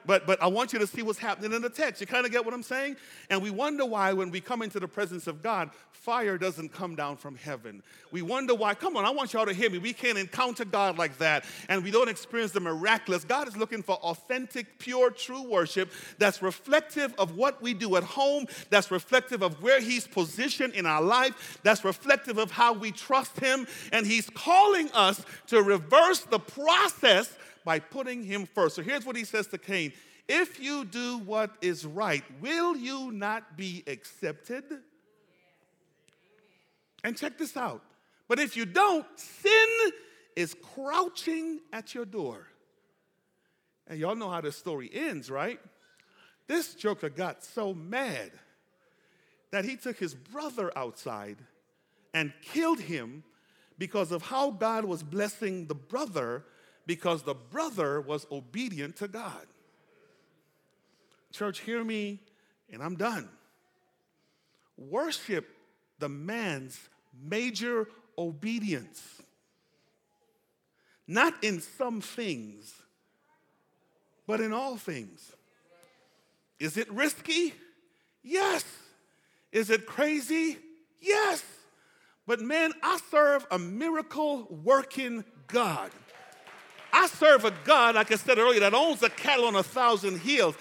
but, 0.06 0.26
but 0.26 0.42
I 0.42 0.48
want 0.48 0.74
you 0.74 0.80
to 0.80 0.88
see 0.88 1.02
what's 1.02 1.20
happening 1.20 1.54
in 1.54 1.62
the 1.62 1.70
text. 1.70 2.02
You 2.02 2.08
kind 2.08 2.26
of 2.26 2.32
get 2.32 2.44
what 2.44 2.54
I'm 2.54 2.64
saying? 2.64 2.98
And 3.30 3.42
we 3.42 3.50
wonder 3.50 3.86
why, 3.86 4.14
when 4.14 4.32
we 4.32 4.42
come 4.42 4.62
into 4.62 4.80
the 4.80 4.88
presence 4.88 5.28
of 5.28 5.42
God, 5.42 5.70
fire 5.92 6.38
doesn't 6.38 6.74
come 6.74 6.96
down 6.96 7.16
from 7.16 7.36
heaven. 7.36 7.82
We 8.12 8.22
wonder 8.22 8.54
why. 8.54 8.76
Come 8.76 8.98
on, 8.98 9.06
I 9.06 9.10
want 9.10 9.34
y'all 9.34 9.46
to 9.46 9.54
hear 9.54 9.70
me. 9.70 9.78
We 9.78 9.94
can't 9.94 10.18
encounter 10.18 10.66
God 10.66 10.98
like 10.98 11.18
that, 11.20 11.46
and 11.70 11.84
we 11.84 11.92
don't 11.92 12.10
experience 12.10 12.52
the 12.52 12.60
miraculous. 12.60 13.24
God 13.24 13.48
is 13.48 13.56
looking 13.56 13.82
for 13.82 13.96
authentic, 13.96 14.80
pure, 14.80 15.12
true 15.12 15.44
worship 15.44 15.92
that's 16.18 16.42
reflective 16.42 17.14
of 17.18 17.38
what 17.38 17.62
we 17.62 17.74
do 17.74 17.96
at 17.96 18.04
home, 18.04 18.48
that's 18.70 18.92
reflective 18.92 19.42
of 19.42 19.62
where 19.62 19.80
He's 19.80 20.06
positioned 20.06 20.74
in 20.74 20.86
our 20.86 21.02
life, 21.02 21.60
that's 21.64 21.86
reflective 21.86 22.38
of 22.38 22.52
how 22.52 22.74
we 22.74 22.92
trust 22.92 23.40
Him. 23.40 23.66
And 23.92 24.06
He's 24.06 24.30
calling 24.30 24.92
us 24.92 25.24
to 25.48 25.62
reverse 25.62 26.22
the 26.22 26.40
process 26.40 27.34
by 27.66 27.80
putting 27.80 28.24
him 28.24 28.46
first. 28.46 28.76
So 28.76 28.82
here's 28.82 29.06
what 29.06 29.16
he 29.16 29.24
says 29.24 29.48
to 29.48 29.58
Cain 29.58 29.94
If 30.28 30.60
you 30.60 30.86
do 30.86 31.20
what 31.20 31.52
is 31.62 31.86
right, 31.86 32.24
will 32.42 32.76
you 32.76 33.12
not 33.12 33.58
be 33.58 33.84
accepted? 33.88 34.64
And 37.04 37.18
check 37.18 37.38
this 37.38 37.58
out. 37.58 37.84
But 38.28 38.40
if 38.40 38.56
you 38.56 38.66
don't, 38.66 39.06
sin 39.18 39.92
is 40.36 40.56
crouching 40.74 41.60
at 41.72 41.94
your 41.94 42.06
door. 42.06 42.48
And 43.88 44.00
y'all 44.00 44.16
know 44.16 44.30
how 44.30 44.42
the 44.42 44.52
story 44.52 44.90
ends, 44.94 45.30
right? 45.30 45.60
This 46.48 46.74
joker 46.74 47.10
got 47.10 47.44
so 47.44 47.74
mad 47.74 48.32
that 49.52 49.66
he 49.66 49.76
took 49.76 49.98
his 49.98 50.16
brother 50.16 50.72
outside 50.76 51.38
and 52.14 52.34
killed 52.42 52.80
him 52.80 53.24
because 53.78 54.12
of 54.12 54.22
how 54.22 54.52
God 54.52 54.86
was 54.86 55.04
blessing 55.04 55.68
the 55.68 55.76
brother 55.76 56.46
because 56.86 57.24
the 57.24 57.34
brother 57.34 58.02
was 58.02 58.26
obedient 58.32 58.98
to 58.98 59.08
God. 59.08 59.46
Church, 61.32 61.62
hear 61.62 61.84
me, 61.84 62.20
and 62.72 62.82
I'm 62.82 62.96
done. 62.96 63.30
Worship 64.78 65.48
demands 66.00 66.90
major 67.22 67.88
obedience. 68.18 69.22
Not 71.08 71.44
in 71.44 71.60
some 71.60 72.02
things, 72.02 72.74
but 74.26 74.40
in 74.40 74.54
all 74.54 74.78
things. 74.78 75.34
Is 76.60 76.78
it 76.78 76.90
risky? 76.92 77.54
Yes. 78.24 78.64
Is 79.52 79.70
it 79.70 79.86
crazy? 79.86 80.58
Yes. 81.02 81.44
But 82.26 82.40
man, 82.40 82.72
I 82.82 83.00
serve 83.12 83.46
a 83.52 83.60
miracle 83.60 84.48
working 84.64 85.26
God. 85.48 85.92
I 86.94 87.08
serve 87.08 87.44
a 87.44 87.52
God, 87.66 87.96
like 87.96 88.12
I 88.12 88.16
said 88.16 88.38
earlier, 88.38 88.60
that 88.62 88.76
owns 88.76 89.00
the 89.00 89.10
cattle 89.10 89.46
on 89.46 89.56
a 89.56 89.64
thousand 89.64 90.20
hills. 90.20 90.56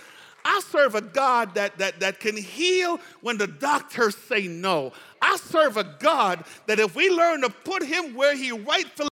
I 0.44 0.60
serve 0.70 0.94
a 0.94 1.00
God 1.00 1.54
that, 1.54 1.78
that, 1.78 2.00
that 2.00 2.18
can 2.18 2.36
heal 2.36 2.98
when 3.20 3.38
the 3.38 3.46
doctors 3.46 4.16
say 4.16 4.48
no. 4.48 4.92
I 5.20 5.36
serve 5.36 5.76
a 5.76 5.84
God 5.84 6.44
that 6.66 6.80
if 6.80 6.96
we 6.96 7.10
learn 7.10 7.42
to 7.42 7.50
put 7.50 7.84
him 7.84 8.14
where 8.14 8.34
he 8.34 8.50
rightfully 8.50 9.11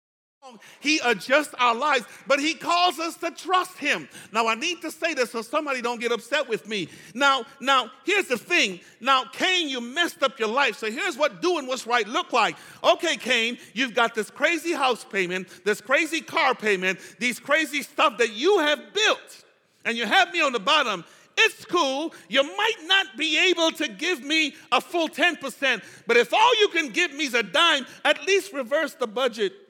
he 0.81 1.01
adjusts 1.05 1.55
our 1.59 1.75
lives, 1.75 2.05
but 2.27 2.39
He 2.39 2.55
calls 2.55 2.99
us 2.99 3.17
to 3.19 3.31
trust 3.31 3.79
Him. 3.79 4.09
Now, 4.33 4.47
I 4.47 4.55
need 4.55 4.83
to 4.83 4.91
say 4.91 5.15
this 5.15 5.31
so 5.31 5.43
somebody 5.43 5.81
don't 5.81 6.01
get 6.01 6.13
upset 6.13 6.49
with 6.49 6.69
me. 6.69 6.89
Now, 7.15 7.45
now, 7.61 7.91
here's 8.05 8.29
the 8.29 8.37
thing. 8.37 8.81
Now, 9.01 9.25
Cain, 9.33 9.69
you 9.69 9.81
messed 9.81 10.23
up 10.23 10.39
your 10.39 10.49
life. 10.49 10.77
So 10.77 10.91
here's 10.91 11.17
what 11.17 11.41
doing 11.41 11.67
what's 11.67 11.87
right 11.87 12.07
look 12.07 12.33
like. 12.33 12.57
Okay, 12.83 13.17
Cain, 13.17 13.59
you've 13.73 13.95
got 13.95 14.15
this 14.15 14.31
crazy 14.31 14.73
house 14.73 15.05
payment, 15.05 15.49
this 15.65 15.81
crazy 15.81 16.21
car 16.21 16.55
payment, 16.55 16.99
these 17.19 17.41
crazy 17.41 17.83
stuff 17.83 18.19
that 18.19 18.33
you 18.33 18.59
have 18.59 18.93
built, 18.93 19.45
and 19.85 19.97
you 19.97 20.07
have 20.07 20.33
me 20.33 20.41
on 20.41 20.53
the 20.53 20.61
bottom. 20.61 21.05
It's 21.37 21.65
cool. 21.65 22.15
You 22.29 22.45
might 22.45 22.77
not 22.85 23.07
be 23.17 23.51
able 23.51 23.73
to 23.73 23.89
give 23.89 24.23
me 24.23 24.55
a 24.71 24.81
full 24.81 25.09
10%, 25.09 25.83
but 26.07 26.17
if 26.17 26.33
all 26.33 26.61
you 26.61 26.69
can 26.69 26.91
give 26.91 27.13
me 27.13 27.25
is 27.25 27.35
a 27.35 27.43
dime, 27.43 27.87
at 28.05 28.25
least 28.25 28.53
reverse 28.53 28.95
the 28.95 29.09
budget 29.09 29.64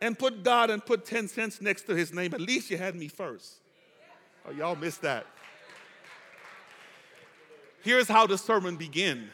and 0.00 0.18
put 0.18 0.42
God 0.42 0.70
and 0.70 0.84
put 0.84 1.04
10 1.04 1.28
cents 1.28 1.60
next 1.60 1.82
to 1.82 1.94
his 1.94 2.12
name. 2.12 2.34
At 2.34 2.40
least 2.40 2.70
you 2.70 2.76
had 2.76 2.94
me 2.94 3.08
first. 3.08 3.60
Oh, 4.46 4.50
y'all 4.50 4.76
missed 4.76 5.02
that. 5.02 5.26
Here's 7.82 8.08
how 8.08 8.26
the 8.26 8.38
sermon 8.38 8.76
begins. 8.76 9.30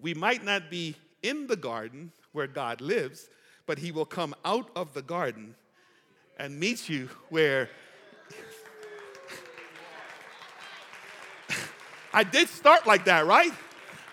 We 0.00 0.14
might 0.14 0.44
not 0.44 0.70
be 0.70 0.96
in 1.22 1.46
the 1.46 1.56
garden 1.56 2.12
where 2.32 2.46
God 2.46 2.80
lives, 2.80 3.28
but 3.66 3.78
he 3.78 3.90
will 3.90 4.04
come 4.04 4.34
out 4.44 4.70
of 4.76 4.92
the 4.92 5.02
garden 5.02 5.54
and 6.38 6.60
meet 6.60 6.88
you 6.88 7.08
where 7.30 7.70
I 12.12 12.24
did 12.24 12.48
start 12.48 12.86
like 12.86 13.06
that, 13.06 13.26
right? 13.26 13.52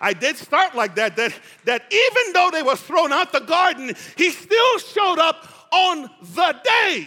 I 0.02 0.14
did 0.14 0.36
start 0.36 0.74
like 0.74 0.96
that, 0.96 1.14
that, 1.14 1.32
that 1.64 1.84
even 1.92 2.32
though 2.32 2.50
they 2.52 2.64
were 2.64 2.74
thrown 2.74 3.12
out 3.12 3.30
the 3.30 3.38
garden, 3.38 3.94
he 4.16 4.30
still 4.30 4.78
showed 4.78 5.20
up 5.20 5.48
on 5.70 6.10
the 6.20 6.56
day. 6.64 7.06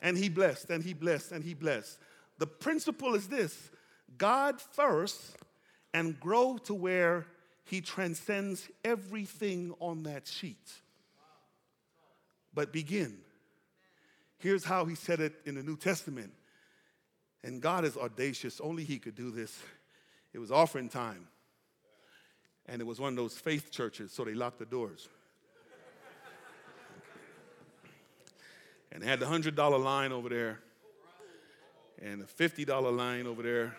And 0.00 0.16
he 0.16 0.28
blessed, 0.28 0.70
and 0.70 0.82
he 0.82 0.94
blessed, 0.94 1.32
and 1.32 1.42
he 1.44 1.54
blessed. 1.54 1.98
The 2.38 2.46
principle 2.46 3.16
is 3.16 3.26
this 3.26 3.70
God 4.16 4.60
first, 4.60 5.20
and 5.92 6.18
grow 6.20 6.56
to 6.64 6.72
where 6.72 7.26
he 7.64 7.80
transcends 7.80 8.68
everything 8.84 9.74
on 9.80 10.04
that 10.04 10.28
sheet. 10.28 10.72
But 12.54 12.72
begin. 12.72 13.18
Here's 14.38 14.64
how 14.64 14.84
he 14.84 14.94
said 14.94 15.20
it 15.20 15.34
in 15.46 15.56
the 15.56 15.62
New 15.62 15.76
Testament. 15.76 16.32
And 17.42 17.60
God 17.60 17.84
is 17.84 17.96
audacious, 17.96 18.60
only 18.60 18.84
he 18.84 19.00
could 19.00 19.16
do 19.16 19.32
this. 19.32 19.58
It 20.32 20.38
was 20.38 20.52
offering 20.52 20.88
time. 20.88 21.26
And 22.66 22.80
it 22.80 22.84
was 22.84 23.00
one 23.00 23.12
of 23.12 23.16
those 23.16 23.36
faith 23.36 23.70
churches, 23.70 24.12
so 24.12 24.24
they 24.24 24.34
locked 24.34 24.58
the 24.58 24.66
doors. 24.66 25.08
and 28.92 29.02
they 29.02 29.06
had 29.06 29.20
the 29.20 29.26
$100 29.26 29.84
line 29.84 30.12
over 30.12 30.28
there 30.28 30.60
and 32.02 32.20
the 32.20 32.26
$50 32.26 32.96
line 32.96 33.26
over 33.26 33.42
there, 33.42 33.76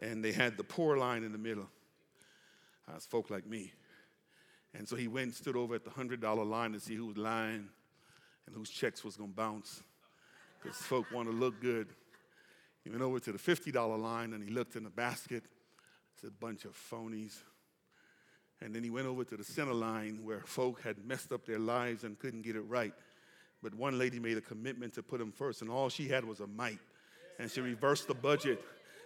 and 0.00 0.24
they 0.24 0.32
had 0.32 0.56
the 0.56 0.64
poor 0.64 0.98
line 0.98 1.22
in 1.22 1.32
the 1.32 1.38
middle. 1.38 1.68
Uh, 2.86 2.92
That's 2.92 3.06
folk 3.06 3.30
like 3.30 3.46
me. 3.46 3.72
And 4.74 4.86
so 4.88 4.96
he 4.96 5.08
went 5.08 5.26
and 5.26 5.34
stood 5.34 5.56
over 5.56 5.76
at 5.76 5.84
the 5.84 5.90
$100 5.90 6.48
line 6.48 6.72
to 6.72 6.80
see 6.80 6.94
who 6.94 7.06
was 7.06 7.16
lying 7.16 7.68
and 8.46 8.54
whose 8.54 8.70
checks 8.70 9.04
was 9.04 9.16
going 9.16 9.30
to 9.30 9.36
bounce 9.36 9.82
because 10.60 10.76
folk 10.76 11.06
want 11.12 11.28
to 11.30 11.34
look 11.34 11.60
good. 11.60 11.88
He 12.84 12.90
went 12.90 13.02
over 13.02 13.18
to 13.20 13.32
the 13.32 13.38
$50 13.38 14.00
line 14.00 14.32
and 14.32 14.42
he 14.42 14.50
looked 14.50 14.76
in 14.76 14.84
the 14.84 14.90
basket. 14.90 15.44
It's 16.18 16.28
a 16.28 16.32
bunch 16.32 16.64
of 16.64 16.72
phonies. 16.72 17.36
And 18.60 18.74
then 18.74 18.82
he 18.82 18.90
went 18.90 19.06
over 19.06 19.22
to 19.22 19.36
the 19.36 19.44
center 19.44 19.72
line 19.72 20.18
where 20.24 20.40
folk 20.40 20.82
had 20.82 21.06
messed 21.06 21.30
up 21.30 21.46
their 21.46 21.60
lives 21.60 22.02
and 22.02 22.18
couldn't 22.18 22.42
get 22.42 22.56
it 22.56 22.62
right. 22.62 22.92
But 23.62 23.72
one 23.76 23.98
lady 23.98 24.18
made 24.18 24.36
a 24.36 24.40
commitment 24.40 24.94
to 24.94 25.02
put 25.04 25.20
him 25.20 25.30
first, 25.30 25.62
and 25.62 25.70
all 25.70 25.88
she 25.88 26.08
had 26.08 26.24
was 26.24 26.40
a 26.40 26.48
mite. 26.48 26.80
And 27.38 27.48
she 27.48 27.60
reversed 27.60 28.08
the 28.08 28.14
budget 28.14 28.60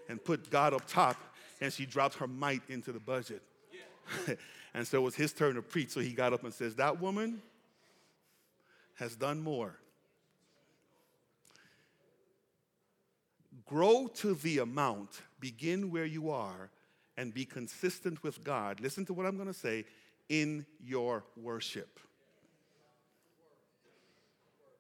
and 0.09 0.25
put 0.25 0.49
God 0.49 0.73
up 0.73 0.87
top, 0.87 1.19
and 1.61 1.71
she 1.71 1.85
dropped 1.85 2.15
her 2.15 2.27
mite 2.27 2.63
into 2.71 2.93
the 2.93 3.01
budget. 3.01 3.43
and 4.73 4.87
so 4.87 4.97
it 4.97 5.03
was 5.03 5.15
his 5.15 5.35
turn 5.35 5.57
to 5.57 5.63
preach. 5.63 5.91
So 5.91 6.01
he 6.01 6.13
got 6.13 6.33
up 6.33 6.45
and 6.45 6.55
says, 6.55 6.77
That 6.77 6.99
woman 6.99 7.43
has 8.95 9.17
done 9.17 9.43
more. 9.43 9.77
Grow 13.67 14.07
to 14.17 14.33
the 14.33 14.59
amount, 14.61 15.21
begin 15.41 15.91
where 15.91 16.07
you 16.07 16.31
are, 16.31 16.71
and 17.17 17.33
be 17.35 17.45
consistent 17.45 18.23
with 18.23 18.43
God. 18.43 18.81
Listen 18.81 19.05
to 19.07 19.13
what 19.13 19.27
I'm 19.27 19.37
going 19.37 19.49
to 19.49 19.55
say 19.55 19.85
in 20.29 20.67
your 20.81 21.25
worship. 21.37 22.01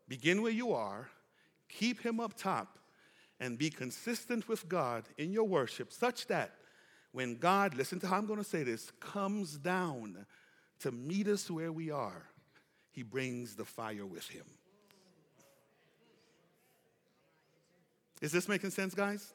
Begin 0.08 0.42
where 0.42 0.52
you 0.52 0.72
are, 0.72 1.08
keep 1.68 2.00
Him 2.00 2.20
up 2.20 2.34
top, 2.34 2.78
and 3.40 3.58
be 3.58 3.70
consistent 3.70 4.48
with 4.48 4.68
God 4.68 5.04
in 5.18 5.32
your 5.32 5.44
worship, 5.44 5.92
such 5.92 6.26
that 6.28 6.52
when 7.12 7.36
God, 7.36 7.74
listen 7.74 8.00
to 8.00 8.06
how 8.06 8.16
I'm 8.16 8.26
going 8.26 8.38
to 8.38 8.44
say 8.44 8.62
this, 8.62 8.90
comes 9.00 9.58
down 9.58 10.26
to 10.80 10.90
meet 10.90 11.28
us 11.28 11.50
where 11.50 11.72
we 11.72 11.90
are, 11.90 12.24
He 12.90 13.02
brings 13.02 13.54
the 13.54 13.64
fire 13.64 14.06
with 14.06 14.28
Him. 14.28 14.44
Is 18.20 18.32
this 18.32 18.48
making 18.48 18.70
sense, 18.70 18.94
guys? 18.94 19.32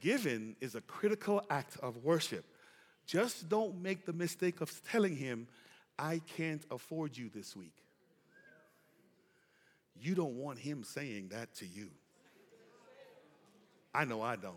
Giving 0.00 0.56
is 0.60 0.74
a 0.74 0.80
critical 0.80 1.42
act 1.50 1.76
of 1.82 2.04
worship. 2.04 2.44
Just 3.06 3.48
don't 3.48 3.80
make 3.80 4.04
the 4.04 4.12
mistake 4.12 4.60
of 4.60 4.82
telling 4.90 5.16
him, 5.16 5.46
I 5.98 6.20
can't 6.36 6.64
afford 6.70 7.16
you 7.16 7.30
this 7.32 7.56
week 7.56 7.72
you 10.00 10.14
don't 10.14 10.36
want 10.36 10.58
him 10.58 10.84
saying 10.84 11.28
that 11.28 11.54
to 11.56 11.66
you. 11.66 11.88
I 13.94 14.04
know 14.04 14.20
I 14.22 14.36
don't. 14.36 14.54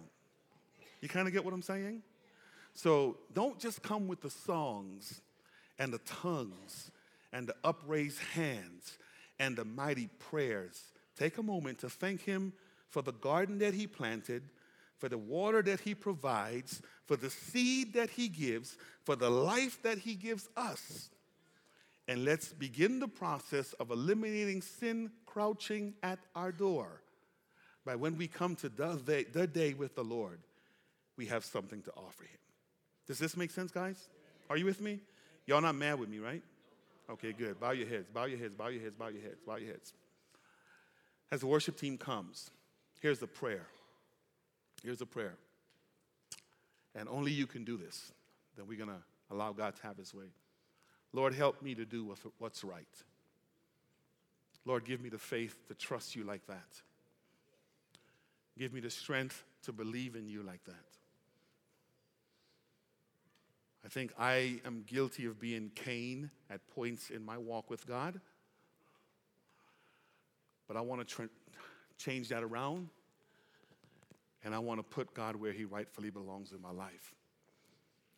You 1.02 1.08
kind 1.08 1.28
of 1.28 1.34
get 1.34 1.46
what 1.46 1.54
I'm 1.54 1.62
saying? 1.62 2.02
So 2.74 3.18
don't 3.34 3.58
just 3.60 3.82
come 3.82 4.08
with 4.08 4.22
the 4.22 4.30
songs 4.30 5.22
and 5.78 5.94
the 5.94 6.00
tongues 6.00 6.92
and 7.32 7.48
the 7.48 7.56
upraised 7.63 8.20
hands 8.34 8.98
and 9.39 9.56
the 9.56 9.63
mighty 9.63 10.10
prayers. 10.20 10.84
Take 11.18 11.38
a 11.38 11.44
moment 11.44 11.80
to 11.80 11.89
thank 11.89 12.22
him 12.22 12.54
for 12.89 13.02
the 13.02 13.12
garden 13.12 13.60
that 13.60 13.74
He 13.74 13.88
planted, 13.88 14.44
for 15.00 15.10
the 15.10 15.18
water 15.18 15.62
that 15.64 15.80
He 15.80 15.96
provides, 15.96 16.82
for 17.06 17.16
the 17.16 17.30
seed 17.30 17.94
that 17.94 18.12
He 18.12 18.28
gives, 18.28 18.78
for 19.04 19.16
the 19.16 19.30
life 19.30 19.82
that 19.82 19.98
He 19.98 20.14
gives 20.14 20.48
us. 20.56 21.10
And 22.08 22.26
let's 22.26 22.50
begin 22.50 23.00
the 23.00 23.08
process 23.08 23.74
of 23.74 23.92
eliminating 23.92 24.62
sin 24.62 25.12
crouching 25.26 25.94
at 26.04 26.20
our 26.36 26.52
door. 26.52 27.02
By 27.86 27.96
when 27.96 28.18
we 28.18 28.28
come 28.28 28.56
to 28.58 28.70
the 28.70 28.96
day, 28.96 29.26
the 29.32 29.48
day 29.48 29.74
with 29.74 29.96
the 29.96 30.04
Lord, 30.04 30.40
we 31.18 31.28
have 31.28 31.46
something 31.46 31.82
to 31.84 31.92
offer 31.92 32.24
Him. 32.24 32.40
Does 33.08 33.20
this 33.20 33.38
make 33.38 33.52
sense, 33.52 33.72
guys? 33.72 34.10
Are 34.50 34.58
you 34.58 34.66
with 34.66 34.82
me? 34.82 35.00
Y'all 35.46 35.62
not 35.62 35.76
mad 35.76 36.00
with 36.00 36.10
me, 36.10 36.20
right? 36.20 36.44
Okay, 37.10 37.32
good. 37.32 37.60
Bow 37.60 37.72
your 37.72 37.88
heads, 37.88 38.08
bow 38.14 38.26
your 38.26 38.38
heads, 38.38 38.54
bow 38.54 38.68
your 38.68 38.82
heads, 38.82 38.96
bow 38.96 39.08
your 39.08 39.22
heads, 39.22 39.40
bow 39.46 39.56
your 39.56 39.72
heads. 39.72 39.94
As 41.32 41.40
the 41.42 41.48
worship 41.48 41.78
team 41.78 41.98
comes, 41.98 42.52
here's 43.02 43.20
the 43.20 43.28
prayer. 43.28 43.68
Here's 44.84 45.02
a 45.02 45.06
prayer. 45.06 45.36
And 46.96 47.08
only 47.10 47.32
you 47.32 47.48
can 47.48 47.63
do 47.63 47.78
this. 47.78 48.12
Then 48.56 48.68
we're 48.68 48.78
going 48.78 48.89
to 48.89 49.04
allow 49.32 49.52
God 49.52 49.76
to 49.76 49.84
have 49.84 49.98
his 49.98 50.13
way. 50.13 50.32
Lord, 51.13 51.34
help 51.34 51.62
me 51.62 51.76
to 51.76 51.86
do 51.86 52.15
what's 52.38 52.63
right. 52.63 52.88
Lord, 54.65 54.86
give 54.86 55.02
me 55.02 55.10
the 55.10 55.18
faith 55.18 55.56
to 55.68 55.74
trust 55.74 56.15
you 56.15 56.24
like 56.24 56.46
that. 56.48 56.82
Give 58.58 58.74
me 58.74 58.80
the 58.80 58.89
strength 58.89 59.44
to 59.63 59.72
believe 59.72 60.15
in 60.15 60.28
you 60.28 60.44
like 60.44 60.63
that. 60.65 60.76
I 63.84 63.88
think 63.88 64.13
I 64.20 64.60
am 64.65 64.84
guilty 64.86 65.26
of 65.26 65.39
being 65.39 65.72
Cain 65.74 66.30
at 66.50 66.68
points 66.68 67.10
in 67.10 67.24
my 67.24 67.38
walk 67.38 67.70
with 67.70 67.88
God. 67.88 68.20
But 70.68 70.78
I 70.78 70.82
want 70.82 71.00
to 71.02 71.15
tra- 71.15 71.30
change 71.98 72.30
that 72.30 72.44
around. 72.44 72.89
And 74.43 74.56
I 74.56 74.60
want 74.60 74.80
to 74.80 74.84
put 74.84 75.13
God 75.13 75.36
where 75.36 75.52
he 75.52 75.65
rightfully 75.65 76.10
belongs 76.10 76.52
in 76.52 76.62
my 76.62 76.71
life. 76.71 77.13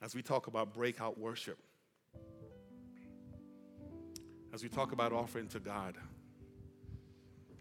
As 0.01 0.15
we 0.15 0.21
talk 0.21 0.47
about 0.47 0.73
breakout 0.73 1.19
worship, 1.19 1.57
as 4.53 4.63
we 4.63 4.69
talk 4.69 4.91
about 4.91 5.13
offering 5.13 5.47
to 5.49 5.59
God, 5.59 5.95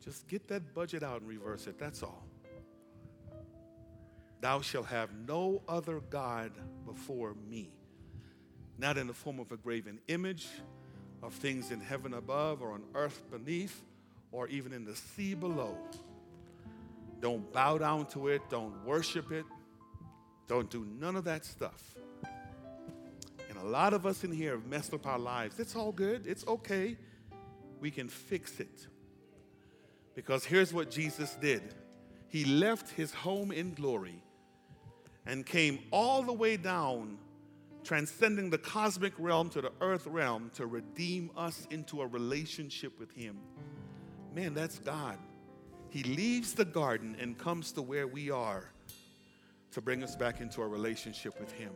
just 0.04 0.26
get 0.28 0.48
that 0.48 0.74
budget 0.74 1.02
out 1.02 1.20
and 1.20 1.28
reverse 1.28 1.66
it. 1.66 1.78
That's 1.78 2.02
all. 2.02 2.26
Thou 4.40 4.62
shalt 4.62 4.86
have 4.86 5.10
no 5.26 5.62
other 5.68 6.00
God 6.00 6.52
before 6.86 7.34
me 7.48 7.70
not 8.80 8.96
in 8.96 9.06
the 9.06 9.12
form 9.12 9.38
of 9.38 9.52
a 9.52 9.56
graven 9.58 10.00
image 10.08 10.48
of 11.22 11.34
things 11.34 11.70
in 11.70 11.80
heaven 11.80 12.14
above 12.14 12.62
or 12.62 12.72
on 12.72 12.82
earth 12.94 13.22
beneath 13.30 13.82
or 14.32 14.48
even 14.48 14.72
in 14.72 14.86
the 14.86 14.96
sea 14.96 15.34
below. 15.34 15.76
Don't 17.20 17.52
bow 17.52 17.78
down 17.78 18.06
to 18.06 18.28
it, 18.28 18.42
don't 18.48 18.84
worship 18.84 19.30
it, 19.30 19.44
don't 20.48 20.70
do 20.70 20.86
none 20.98 21.16
of 21.16 21.24
that 21.24 21.44
stuff. 21.44 21.94
And 23.48 23.58
a 23.58 23.64
lot 23.64 23.92
of 23.92 24.06
us 24.06 24.24
in 24.24 24.32
here 24.32 24.52
have 24.52 24.66
messed 24.66 24.94
up 24.94 25.06
our 25.06 25.18
lives. 25.18 25.58
It's 25.58 25.76
all 25.76 25.92
good, 25.92 26.26
it's 26.26 26.46
okay. 26.46 26.96
We 27.80 27.90
can 27.90 28.08
fix 28.08 28.60
it. 28.60 28.86
Because 30.14 30.44
here's 30.44 30.72
what 30.72 30.90
Jesus 30.90 31.36
did 31.40 31.74
He 32.28 32.44
left 32.44 32.90
his 32.90 33.12
home 33.12 33.52
in 33.52 33.74
glory 33.74 34.22
and 35.26 35.44
came 35.44 35.80
all 35.90 36.22
the 36.22 36.32
way 36.32 36.56
down 36.56 37.18
transcending 37.84 38.50
the 38.50 38.58
cosmic 38.58 39.12
realm 39.18 39.48
to 39.50 39.60
the 39.60 39.72
earth 39.80 40.06
realm 40.06 40.50
to 40.54 40.66
redeem 40.66 41.30
us 41.36 41.66
into 41.70 42.02
a 42.02 42.06
relationship 42.06 42.98
with 42.98 43.10
Him. 43.12 43.38
Man, 44.34 44.54
that's 44.54 44.78
God. 44.78 45.18
He 45.90 46.04
leaves 46.04 46.54
the 46.54 46.64
garden 46.64 47.16
and 47.20 47.36
comes 47.36 47.72
to 47.72 47.82
where 47.82 48.06
we 48.06 48.30
are 48.30 48.70
to 49.72 49.80
bring 49.80 50.02
us 50.02 50.14
back 50.16 50.40
into 50.40 50.62
a 50.62 50.66
relationship 50.66 51.38
with 51.38 51.50
Him. 51.52 51.72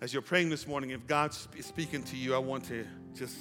As 0.00 0.12
you're 0.12 0.20
praying 0.20 0.50
this 0.50 0.66
morning, 0.66 0.90
if 0.90 1.06
God's 1.06 1.48
speaking 1.60 2.02
to 2.04 2.16
you, 2.16 2.34
I 2.34 2.38
want 2.38 2.64
to 2.64 2.84
just 3.14 3.38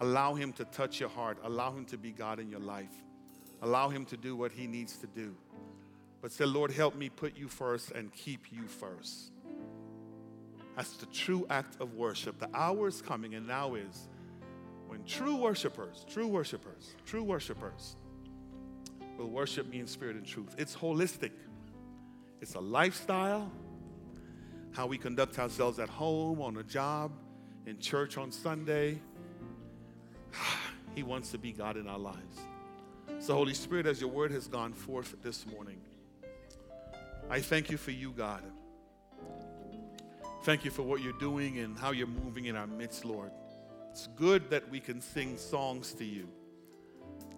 allow 0.00 0.34
Him 0.34 0.52
to 0.54 0.64
touch 0.66 1.00
your 1.00 1.08
heart, 1.08 1.38
allow 1.44 1.72
Him 1.72 1.84
to 1.86 1.96
be 1.96 2.10
God 2.10 2.40
in 2.40 2.50
your 2.50 2.60
life, 2.60 2.92
allow 3.62 3.88
Him 3.88 4.04
to 4.06 4.16
do 4.16 4.36
what 4.36 4.50
He 4.50 4.66
needs 4.66 4.98
to 4.98 5.06
do. 5.06 5.34
But 6.20 6.32
say, 6.32 6.44
Lord, 6.44 6.72
help 6.72 6.96
me 6.96 7.08
put 7.08 7.36
you 7.36 7.48
first 7.48 7.92
and 7.92 8.12
keep 8.12 8.52
you 8.52 8.66
first. 8.66 9.30
That's 10.74 10.96
the 10.96 11.06
true 11.06 11.46
act 11.48 11.80
of 11.80 11.94
worship. 11.94 12.38
The 12.38 12.50
hour 12.52 12.88
is 12.88 13.00
coming, 13.00 13.34
and 13.36 13.46
now 13.46 13.74
is 13.76 14.08
when 14.86 15.04
true 15.04 15.36
worshipers, 15.36 16.04
true 16.08 16.26
worshipers, 16.26 16.94
true 17.04 17.22
worshipers 17.22 17.96
will 19.18 19.28
worship 19.28 19.68
me 19.68 19.80
in 19.80 19.86
spirit 19.86 20.16
and 20.16 20.26
truth. 20.26 20.54
It's 20.58 20.76
holistic, 20.76 21.32
it's 22.40 22.54
a 22.54 22.60
lifestyle, 22.60 23.50
how 24.72 24.86
we 24.86 24.98
conduct 24.98 25.38
ourselves 25.38 25.78
at 25.78 25.88
home, 25.88 26.40
on 26.40 26.56
a 26.58 26.62
job, 26.62 27.12
in 27.66 27.78
church 27.78 28.18
on 28.18 28.30
Sunday. 28.30 29.00
He 30.94 31.02
wants 31.02 31.30
to 31.32 31.38
be 31.38 31.52
God 31.52 31.76
in 31.76 31.86
our 31.88 31.98
lives. 31.98 32.38
So, 33.18 33.34
Holy 33.34 33.52
Spirit, 33.52 33.84
as 33.86 34.00
your 34.00 34.08
word 34.08 34.30
has 34.30 34.48
gone 34.48 34.72
forth 34.72 35.14
this 35.22 35.44
morning, 35.46 35.78
I 37.28 37.40
thank 37.40 37.70
you 37.70 37.76
for 37.76 37.90
you, 37.90 38.12
God. 38.12 38.42
Thank 40.44 40.64
you 40.64 40.70
for 40.70 40.82
what 40.82 41.02
you're 41.02 41.12
doing 41.18 41.58
and 41.58 41.78
how 41.78 41.90
you're 41.90 42.06
moving 42.06 42.46
in 42.46 42.56
our 42.56 42.66
midst, 42.66 43.04
Lord. 43.04 43.30
It's 43.96 44.08
good 44.08 44.50
that 44.50 44.68
we 44.68 44.78
can 44.78 45.00
sing 45.00 45.38
songs 45.38 45.94
to 45.94 46.04
you. 46.04 46.28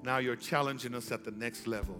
Now 0.02 0.18
you're 0.18 0.34
challenging 0.34 0.92
us 0.92 1.12
at 1.12 1.24
the 1.24 1.30
next 1.30 1.68
level 1.68 1.94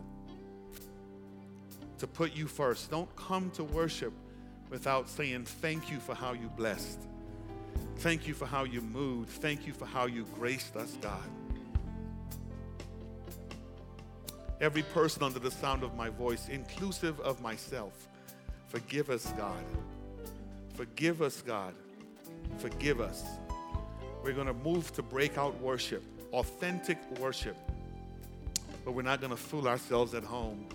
to 1.99 2.09
put 2.09 2.35
you 2.35 2.49
first. 2.49 2.90
Don't 2.90 3.14
come 3.14 3.53
to 3.53 3.62
worship 3.62 4.12
without 4.68 5.09
saying 5.09 5.44
thank 5.44 5.92
you 5.92 6.01
for 6.01 6.12
how 6.12 6.33
you 6.33 6.49
blessed. 6.57 6.99
Thank 7.99 8.27
you 8.27 8.35
for 8.35 8.47
how 8.47 8.64
you 8.64 8.81
moved. 8.81 9.31
Thank 9.31 9.64
you 9.64 9.73
for 9.73 9.87
how 9.87 10.07
you 10.07 10.27
graced 10.35 10.75
us, 10.75 10.99
God. 11.01 11.31
Every 14.61 14.83
person 14.83 15.23
under 15.23 15.38
the 15.38 15.53
sound 15.53 15.85
of 15.85 15.94
my 15.94 16.09
voice, 16.09 16.49
inclusive 16.49 17.21
of 17.21 17.40
myself, 17.40 18.09
forgive 18.66 19.09
us, 19.09 19.33
God. 19.37 19.64
Forgive 20.75 21.23
us, 21.23 21.42
God. 21.42 21.75
Forgive 22.59 23.01
us. 23.01 23.23
We're 24.29 24.35
going 24.35 24.47
to 24.47 24.53
move 24.53 24.93
to 24.93 25.03
breakout 25.03 25.59
worship, 25.59 26.03
authentic 26.35 26.99
worship. 27.19 27.57
But 28.85 28.93
we're 28.93 29.01
not 29.01 29.23
going 29.23 29.31
to 29.31 29.38
fool 29.38 29.67
ourselves 29.67 30.12
at 30.12 30.23
home 30.23 30.67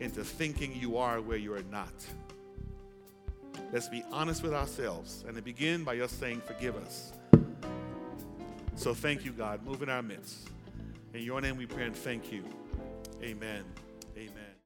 into 0.00 0.24
thinking 0.24 0.74
you 0.74 0.96
are 0.96 1.20
where 1.20 1.36
you 1.36 1.52
are 1.52 1.62
not. 1.70 1.92
Let's 3.70 3.90
be 3.90 4.02
honest 4.12 4.42
with 4.42 4.54
ourselves 4.54 5.26
and 5.28 5.36
to 5.36 5.42
begin 5.42 5.84
by 5.84 6.00
us 6.00 6.10
saying, 6.10 6.40
Forgive 6.46 6.74
us. 6.74 7.12
So 8.76 8.94
thank 8.94 9.26
you, 9.26 9.32
God. 9.32 9.62
Move 9.62 9.82
in 9.82 9.90
our 9.90 10.02
midst. 10.02 10.48
In 11.12 11.22
your 11.22 11.42
name 11.42 11.58
we 11.58 11.66
pray 11.66 11.84
and 11.84 11.94
thank 11.94 12.32
you. 12.32 12.42
Amen. 13.22 13.26
Amen. 13.26 13.64